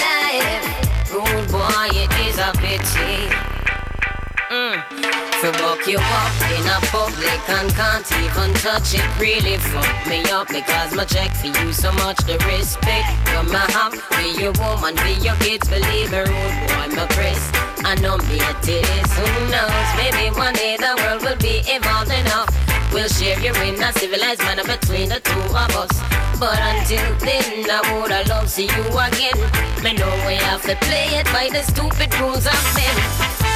To 5.44 5.52
buck 5.60 5.86
you 5.86 5.98
up 5.98 6.32
in 6.56 6.64
a 6.64 6.80
public 6.88 7.48
and 7.50 7.68
can't 7.76 8.10
even 8.24 8.54
touch 8.64 8.94
it. 8.94 9.04
Really 9.20 9.58
fuck 9.58 10.06
me 10.08 10.24
up 10.30 10.48
because 10.48 10.94
my 10.94 11.04
check 11.04 11.36
for 11.36 11.48
you 11.48 11.70
so 11.70 11.92
much 12.00 12.16
the 12.24 12.40
respect 12.48 13.12
you 13.28 13.52
my 13.52 13.60
have 13.76 13.92
for 13.92 14.24
your 14.40 14.52
woman 14.56 14.96
be 15.04 15.20
your 15.20 15.36
kids 15.44 15.68
believe 15.68 16.10
me 16.10 16.24
rude 16.24 16.56
boy 16.64 16.88
my 16.96 17.04
press 17.12 17.52
I 17.84 17.94
know 18.00 18.16
me 18.24 18.40
a 18.40 18.52
titties 18.64 19.10
who 19.20 19.28
knows? 19.52 19.88
Maybe 20.00 20.32
one 20.34 20.54
day 20.54 20.78
the 20.78 20.96
world 20.96 21.20
will 21.20 21.36
be 21.36 21.60
evolved 21.68 22.10
enough. 22.10 22.48
We'll 22.94 23.08
share 23.08 23.38
you 23.38 23.52
in 23.68 23.76
a 23.82 23.92
civilized 24.00 24.40
manner 24.48 24.64
between 24.64 25.10
the 25.10 25.20
two 25.20 25.44
of 25.52 25.76
us. 25.76 25.92
But 26.40 26.56
until 26.72 27.04
then 27.20 27.68
I 27.68 28.00
would 28.00 28.10
have 28.12 28.28
loved 28.28 28.48
see 28.48 28.64
you 28.64 28.84
again. 28.96 29.36
Me 29.84 29.92
know 29.92 30.08
we 30.24 30.40
have 30.40 30.62
to 30.62 30.74
play 30.88 31.20
it 31.20 31.26
by 31.36 31.50
the 31.52 31.60
stupid 31.68 32.08
rules 32.18 32.46
of 32.46 32.60
men 32.72 33.53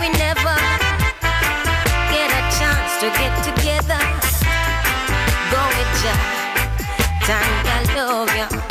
we 0.00 0.08
never 0.16 0.56
get 2.10 2.30
a 2.32 2.42
chance 2.58 2.92
to 3.00 3.08
get 3.20 3.32
together, 3.44 4.00
go 5.52 5.62
with 5.76 6.04
ya. 6.04 6.14
Time 7.26 7.66
I 7.66 7.94
love 7.94 8.34
ya. 8.34 8.69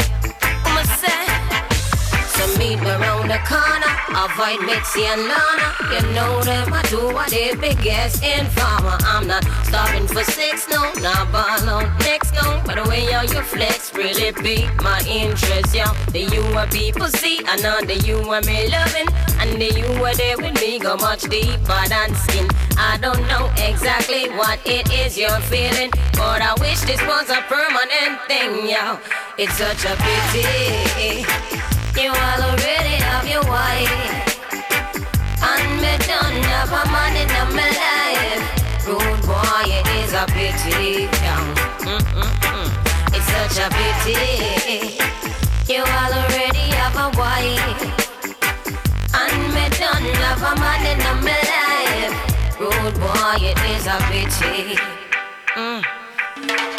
Meet 2.59 2.81
me 2.81 2.91
round 2.91 3.31
the 3.31 3.39
corner. 3.47 3.93
Avoid 4.11 4.59
Mitzi 4.67 5.05
and 5.05 5.21
Lana. 5.31 5.67
You 5.93 6.01
know 6.13 6.41
them, 6.43 6.73
I 6.73 6.81
do 6.89 7.13
what 7.13 7.29
they 7.29 7.55
biggest 7.55 8.21
informer. 8.21 8.97
I'm 9.07 9.27
not 9.27 9.45
stopping 9.63 10.07
for 10.07 10.25
sex, 10.25 10.67
no, 10.69 10.91
not 10.99 11.31
ball 11.31 11.87
next, 11.99 12.33
no. 12.33 12.61
But 12.65 12.83
the 12.83 12.89
way 12.89 13.05
how 13.05 13.21
you 13.21 13.41
flex 13.43 13.93
really 13.95 14.33
beat 14.43 14.69
my 14.83 14.99
interest, 15.07 15.73
yeah. 15.73 15.93
The 16.11 16.23
you 16.35 16.43
are 16.57 16.67
people 16.67 17.07
see, 17.07 17.39
I 17.47 17.55
know 17.63 17.79
the 17.79 17.95
you 18.05 18.17
are 18.29 18.41
me 18.41 18.67
loving. 18.67 19.07
And 19.39 19.61
the 19.61 19.71
you 19.79 19.87
were 20.01 20.13
there 20.15 20.35
with 20.35 20.59
me 20.59 20.79
go 20.79 20.97
much 20.97 21.21
deeper 21.21 21.81
than 21.87 22.13
skin. 22.13 22.47
I 22.77 22.97
don't 22.99 23.25
know 23.29 23.49
exactly 23.55 24.27
what 24.31 24.59
it 24.65 24.91
is 24.91 25.17
you're 25.17 25.41
feeling, 25.47 25.91
but 26.13 26.41
I 26.41 26.55
wish 26.59 26.81
this 26.81 27.01
was 27.07 27.29
a 27.29 27.41
permanent 27.47 28.19
thing, 28.27 28.67
yeah. 28.67 28.99
It's 29.37 29.55
such 29.57 29.85
a 29.85 29.95
pity. 29.95 31.78
You 31.95 32.11
already 32.11 32.95
have 33.03 33.27
your 33.27 33.43
wife, 33.43 33.89
and 35.41 35.81
me 35.81 35.93
have 36.45 36.71
a 36.71 36.83
man 36.91 37.15
in 37.15 37.29
my 37.55 37.69
life. 37.83 38.43
Rude 38.87 39.21
boy, 39.25 39.65
it 39.67 39.87
is 40.01 40.13
a 40.13 40.25
pity. 40.27 41.09
It's 43.13 43.27
such 43.33 43.57
a 43.59 43.69
pity. 43.69 44.97
You 45.71 45.81
already 45.83 46.65
have 46.79 46.95
a 46.95 47.09
wife. 47.17 47.81
And 49.13 49.53
me 49.53 49.65
love 50.21 50.41
a 50.41 50.55
man 50.59 50.85
in 50.91 50.99
my 51.25 51.39
life. 51.53 52.15
Rude 52.59 52.97
boy, 52.99 53.37
it 53.41 53.59
is 53.75 53.87
a 53.87 53.97
pity. 54.09 54.77
Mm. 55.55 55.98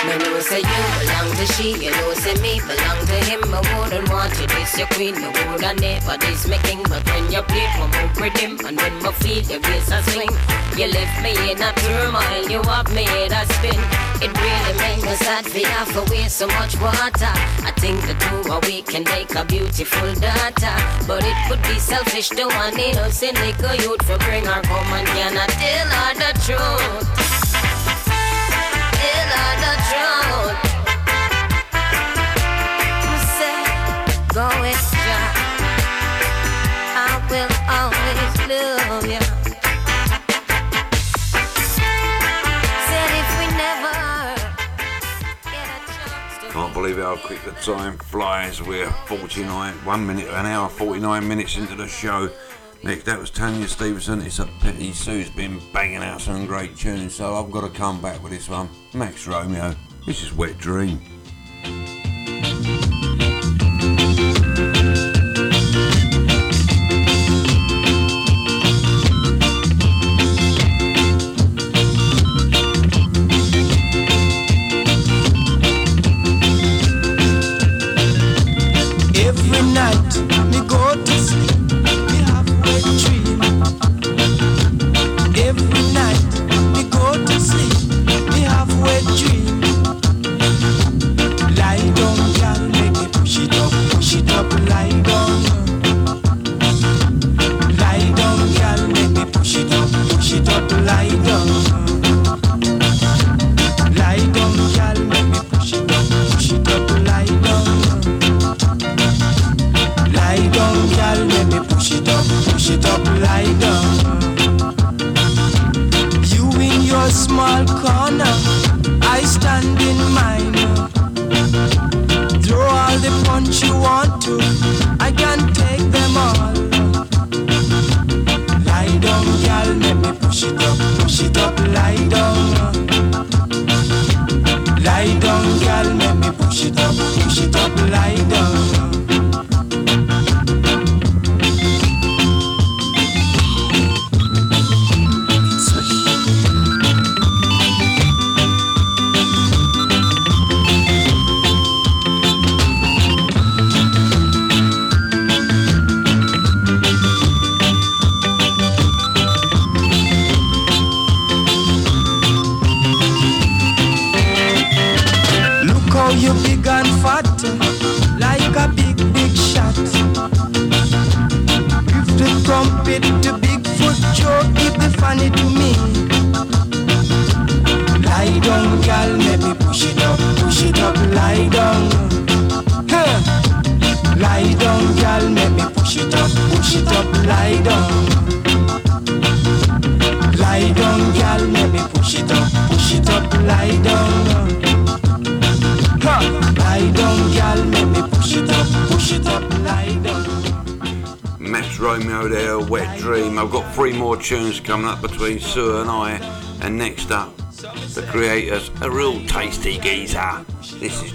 Me 0.06 0.16
know 0.16 0.40
say 0.40 0.60
you 0.64 0.82
belong 0.96 1.28
to 1.36 1.46
she, 1.52 1.76
you 1.84 1.90
know 1.90 2.14
say 2.14 2.32
me 2.40 2.58
belong 2.60 3.00
to 3.04 3.18
him. 3.28 3.40
I 3.52 3.60
wouldn't 3.76 4.08
want 4.08 4.32
you 4.40 4.46
this 4.46 4.78
your 4.78 4.86
queen, 4.88 5.14
me 5.14 5.28
woulda 5.28 5.74
never 5.74 6.16
this 6.16 6.48
my 6.48 6.56
king. 6.64 6.82
But 6.84 7.04
when 7.04 7.30
you 7.30 7.42
play, 7.42 7.68
me 7.76 7.84
move 7.84 8.16
with 8.16 8.36
him, 8.36 8.58
and 8.64 8.80
when 8.80 9.02
my 9.02 9.12
feet 9.20 9.50
your 9.50 9.60
waist 9.60 9.92
a 9.92 10.00
swing, 10.10 10.32
you 10.78 10.88
left 10.88 11.22
me 11.22 11.36
in 11.52 11.60
a 11.60 11.70
turmoil, 11.84 12.48
you 12.48 12.62
have 12.62 12.88
made 12.94 13.32
a 13.32 13.44
spin. 13.52 13.80
It 14.24 14.32
really 14.32 14.74
make 14.80 15.04
me 15.04 15.14
sad 15.20 15.44
for 15.44 15.58
have 15.68 15.92
to 15.92 16.10
waste 16.10 16.38
so 16.38 16.46
much 16.46 16.80
water. 16.80 17.34
I 17.68 17.72
think 17.76 18.00
the 18.08 18.16
two 18.16 18.52
of 18.52 18.64
we 18.66 18.80
can 18.80 19.04
make 19.04 19.34
a 19.34 19.44
beautiful 19.44 20.14
daughter, 20.14 20.76
but 21.06 21.24
it 21.24 21.36
would 21.50 21.62
be 21.68 21.78
selfish 21.78 22.30
to 22.30 22.46
one 22.46 22.78
innocent 22.78 23.36
little 23.38 23.74
youth 23.76 24.02
for 24.06 24.16
bring 24.24 24.46
her 24.46 24.62
home 24.64 24.92
and 24.96 25.06
cannot 25.08 25.50
tell 25.60 25.88
her 25.92 26.14
the 26.14 26.30
truth. 26.46 27.39
How 47.10 47.16
quick 47.16 47.42
the 47.42 47.50
time 47.52 47.98
flies. 47.98 48.62
We're 48.62 48.88
49, 49.06 49.74
one 49.84 50.06
minute, 50.06 50.28
an 50.28 50.46
hour, 50.46 50.68
49 50.68 51.26
minutes 51.26 51.56
into 51.56 51.74
the 51.74 51.88
show. 51.88 52.30
Next, 52.82 53.04
that 53.04 53.18
was 53.18 53.30
Tanya 53.30 53.68
Stevenson. 53.68 54.22
It's 54.22 54.38
a 54.38 54.46
pity 54.62 54.92
Sue's 54.92 55.28
been 55.28 55.60
banging 55.70 55.98
out 55.98 56.22
some 56.22 56.46
great 56.46 56.76
tunes, 56.76 57.14
so 57.14 57.34
I've 57.34 57.50
got 57.50 57.60
to 57.60 57.68
come 57.68 58.00
back 58.00 58.22
with 58.22 58.32
this 58.32 58.48
one. 58.48 58.70
Max 58.94 59.26
Romeo. 59.26 59.74
This 60.06 60.22
is 60.22 60.32
Wet 60.32 60.56
Dream. 60.56 60.98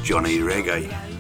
Johnny 0.05 0.37
Reggae. 0.37 1.14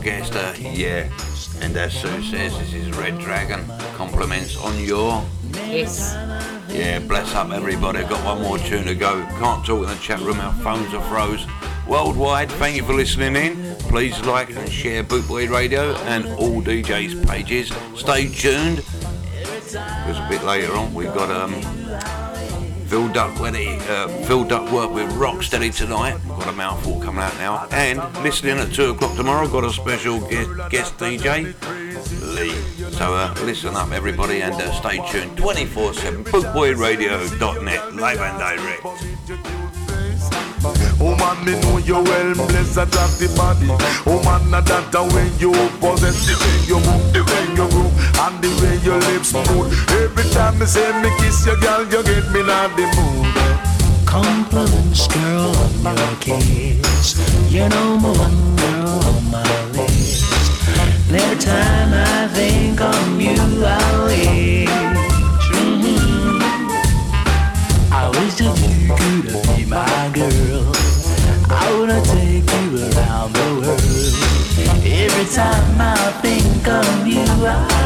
Orchestra 0.00 0.56
yeah, 0.58 1.10
and 1.60 1.76
as 1.76 1.92
Sue 1.92 2.22
says, 2.22 2.58
this 2.58 2.72
is 2.72 2.90
Red 2.96 3.18
Dragon. 3.18 3.62
Compliments 3.96 4.56
on 4.56 4.82
your. 4.82 5.22
Yes. 5.52 6.14
Yeah, 6.70 7.00
bless 7.00 7.34
up 7.34 7.50
everybody. 7.50 8.02
Got 8.04 8.24
one 8.24 8.40
more 8.40 8.56
tune 8.56 8.86
to 8.86 8.94
go. 8.94 9.22
Can't 9.38 9.62
talk 9.62 9.82
in 9.82 9.90
the 9.90 9.98
chat 10.00 10.20
room, 10.20 10.40
our 10.40 10.54
phones 10.54 10.94
are 10.94 11.02
froze. 11.02 11.46
Worldwide, 11.86 12.50
thank 12.52 12.76
you 12.76 12.82
for 12.82 12.94
listening 12.94 13.36
in. 13.36 13.74
Please 13.90 14.18
like 14.22 14.48
and 14.56 14.72
share 14.72 15.04
Bootboy 15.04 15.50
Radio 15.50 15.94
and 16.06 16.24
all 16.38 16.62
DJs' 16.62 17.28
pages. 17.28 17.70
Stay 17.94 18.26
tuned, 18.26 18.76
because 18.76 20.18
a 20.18 20.26
bit 20.30 20.42
later 20.44 20.72
on 20.76 20.94
we've 20.94 21.12
got 21.12 21.30
um, 21.30 21.52
Phil 22.90 23.08
Duck, 23.12 23.38
when 23.38 23.54
he 23.54 23.68
uh, 23.88 24.08
filled 24.24 24.50
work 24.50 24.90
with 24.90 25.08
Rocksteady 25.12 25.72
tonight. 25.72 26.18
Got 26.26 26.48
a 26.48 26.52
mouthful 26.52 27.00
coming 27.00 27.22
out 27.22 27.38
now. 27.38 27.68
And 27.70 27.98
listening 28.24 28.58
at 28.58 28.72
two 28.72 28.90
o'clock 28.90 29.14
tomorrow. 29.14 29.46
Got 29.46 29.62
a 29.62 29.70
special 29.70 30.18
guest, 30.28 30.50
guest 30.70 30.98
DJ, 30.98 31.54
Lee. 32.34 32.50
So 32.90 33.14
uh, 33.14 33.32
listen 33.44 33.76
up, 33.76 33.92
everybody, 33.92 34.42
and 34.42 34.54
uh, 34.54 34.72
stay 34.72 34.96
tuned. 35.08 35.38
24/7, 35.38 36.24
Bootboyradio.net 36.24 37.94
live 37.94 38.18
and 38.18 38.38
direct. 38.40 39.69
Oh 40.62 41.16
man, 41.16 41.44
me 41.44 41.58
know 41.60 41.78
you 41.78 41.94
well, 41.94 42.34
blessed 42.34 42.90
drop 42.92 43.10
the 43.16 43.32
body. 43.36 43.68
Oh 44.04 44.20
man, 44.24 44.50
not 44.50 44.66
that 44.66 44.92
a 44.94 45.02
way 45.14 45.28
you 45.40 45.52
possess 45.80 46.20
the 46.28 46.36
way 46.36 46.56
you 46.68 46.76
move, 46.84 47.12
the 47.16 47.24
way 47.24 47.44
you 47.56 47.66
groove, 47.72 47.94
and 48.20 48.36
the 48.44 48.50
way 48.60 48.76
your 48.84 49.00
lips 49.08 49.32
move. 49.32 49.72
Every 49.88 50.24
time 50.30 50.58
me 50.58 50.66
say 50.66 50.92
me 51.00 51.08
kiss 51.18 51.46
your 51.46 51.56
girl, 51.56 51.84
you 51.84 52.02
get 52.04 52.30
me 52.32 52.42
not 52.44 52.76
the 52.76 52.84
mood. 52.92 53.32
Compliments, 54.04 55.06
girl, 55.08 55.54
on 55.86 55.96
your 55.96 56.16
kiss. 56.20 57.16
You're 57.48 57.68
number 57.68 58.12
one 58.12 58.56
girl 58.56 59.00
on 59.00 59.30
my 59.30 59.64
list. 59.72 60.28
And 60.76 61.16
every 61.16 61.38
time 61.38 61.94
I 61.94 62.28
think 62.28 62.80
on 62.80 63.20
you, 63.20 63.64
I'll. 63.64 64.10
Mm-hmm. 65.50 66.40
I 67.92 68.08
wish 68.08 68.34
that 68.36 68.56
you 68.60 68.94
could 68.94 69.56
be 69.56 69.64
my 69.66 70.10
girl. 70.14 70.49
time 75.40 75.80
I 75.80 76.12
think 76.22 76.68
of 76.68 77.06
you. 77.06 77.46
I 77.46 77.79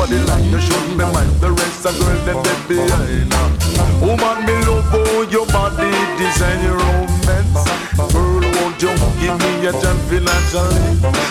of 0.00 0.08
the 0.08 0.18
line. 0.26 0.50
You 0.50 0.60
shouldn't 0.60 0.98
be 0.98 1.04
mind 1.04 1.32
the 1.40 1.50
rest 1.50 1.86
of 1.86 1.94
girls 1.98 2.24
them 2.24 2.42
dead 2.42 2.60
behind. 2.68 3.30
Woman, 4.00 4.38
me 4.46 4.54
love 4.66 4.86
how 4.90 5.22
your 5.26 5.46
body 5.46 5.90
design 6.16 6.62
your 6.62 6.78
romance. 6.78 7.64
Girl, 8.12 8.44
won't 8.58 8.80
you 8.82 8.94
give 9.20 9.38
me 9.38 9.66
a 9.66 9.72
chance 9.72 10.02
financially? 10.08 10.82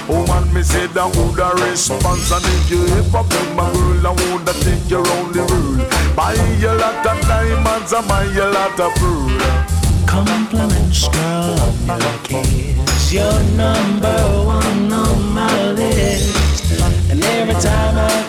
Woman, 0.08 0.54
me 0.54 0.62
say 0.64 0.88
that 0.88 1.08
would 1.16 1.40
a 1.40 1.50
response 1.64 2.32
and 2.32 2.46
if 2.46 2.72
you 2.72 2.84
ever 3.00 3.24
beg 3.24 3.50
my 3.56 3.72
girl, 3.72 4.08
I 4.08 4.12
would 4.12 4.50
think 4.64 4.90
you're 4.90 5.08
only 5.08 5.42
rule. 5.48 5.84
Buy 6.16 6.36
a 6.36 6.74
lot 6.76 7.06
of 7.08 7.20
diamonds 7.28 7.94
and 7.94 8.08
buy 8.08 8.26
a 8.26 8.48
lot 8.52 8.80
of 8.80 8.92
pearl. 8.96 9.78
Compliments, 10.06 11.08
girl, 11.10 11.92
on 11.92 12.02
your 12.02 12.20
kiss. 12.24 13.14
You're 13.14 13.44
number 13.56 14.18
one 14.44 14.87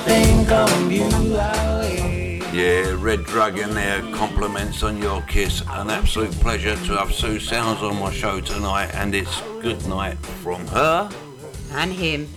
time 0.09 0.47
I 0.51 0.67
think 0.67 0.93
you, 2.53 2.59
Yeah, 2.59 2.97
Red 2.99 3.25
Dragon 3.25 3.75
there, 3.75 4.01
compliments 4.13 4.83
on 4.83 4.99
your 4.99 5.21
kiss. 5.23 5.63
An 5.69 5.91
absolute 5.91 6.33
pleasure 6.41 6.77
to 6.77 6.97
have 6.97 7.13
Sue 7.13 7.39
Sounds 7.39 7.83
on 7.83 7.99
my 7.99 8.13
show 8.13 8.41
tonight, 8.41 8.91
and 8.95 9.15
it's 9.15 9.41
good 9.61 9.87
night 9.87 10.17
from 10.43 10.67
her. 10.69 11.11
And 11.73 11.93
him. 11.93 12.29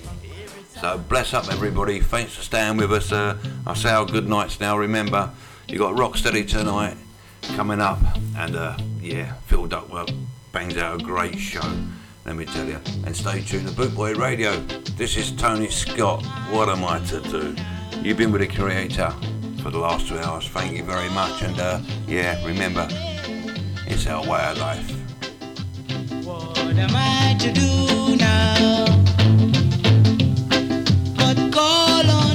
So 0.80 0.98
bless 0.98 1.34
up 1.34 1.49
everybody. 1.52 2.02
Thanks 2.02 2.34
for 2.34 2.41
staying 2.41 2.77
with 2.77 2.91
us. 2.91 3.11
Uh, 3.11 3.38
I 3.65 3.73
say 3.76 3.89
our 3.91 4.06
good 4.06 4.27
nights 4.27 4.60
now. 4.60 4.77
Remember, 4.77 5.31
you 5.68 5.77
got 5.77 5.95
Rocksteady 5.95 6.48
tonight 6.48 6.98
coming 7.56 7.80
up, 7.80 7.99
and 8.35 8.56
uh, 8.56 8.77
yeah, 8.99 9.34
Phil 9.45 9.68
Duckworth 9.68 10.11
bangs 10.52 10.76
out 10.77 11.02
a 11.02 11.03
great 11.03 11.38
show 11.38 11.61
let 12.26 12.35
me 12.35 12.45
tell 12.45 12.68
you. 12.68 12.80
And 13.06 13.15
stay 13.15 13.41
tuned 13.41 13.68
to 13.68 13.73
Bootboy 13.73 14.18
Radio. 14.18 14.56
This 14.98 15.18
is 15.18 15.31
Tony 15.31 15.69
Scott. 15.69 16.23
What 16.49 16.69
am 16.69 16.84
I 16.84 16.99
to 17.07 17.22
do? 17.22 17.56
You've 18.02 18.18
been 18.18 18.31
with 18.31 18.41
the 18.41 18.48
creator 18.48 19.14
for 19.61 19.69
the 19.69 19.80
last 19.80 20.07
two 20.07 20.18
hours. 20.18 20.48
Thank 20.48 20.77
you 20.77 20.84
very 20.84 21.10
much. 21.10 21.41
And 21.41 21.60
uh, 21.60 21.80
yeah, 22.07 22.43
remember, 22.45 22.88
it's 23.88 24.07
our 24.07 24.22
way 24.23 24.43
of 24.43 24.57
life. 24.60 24.91
What 26.26 26.57
am 26.57 26.91
I 26.93 27.35
to 27.39 27.52
do 27.52 28.15
now? 28.15 28.85
But 31.18 31.53
call 31.53 32.10
on. 32.10 32.31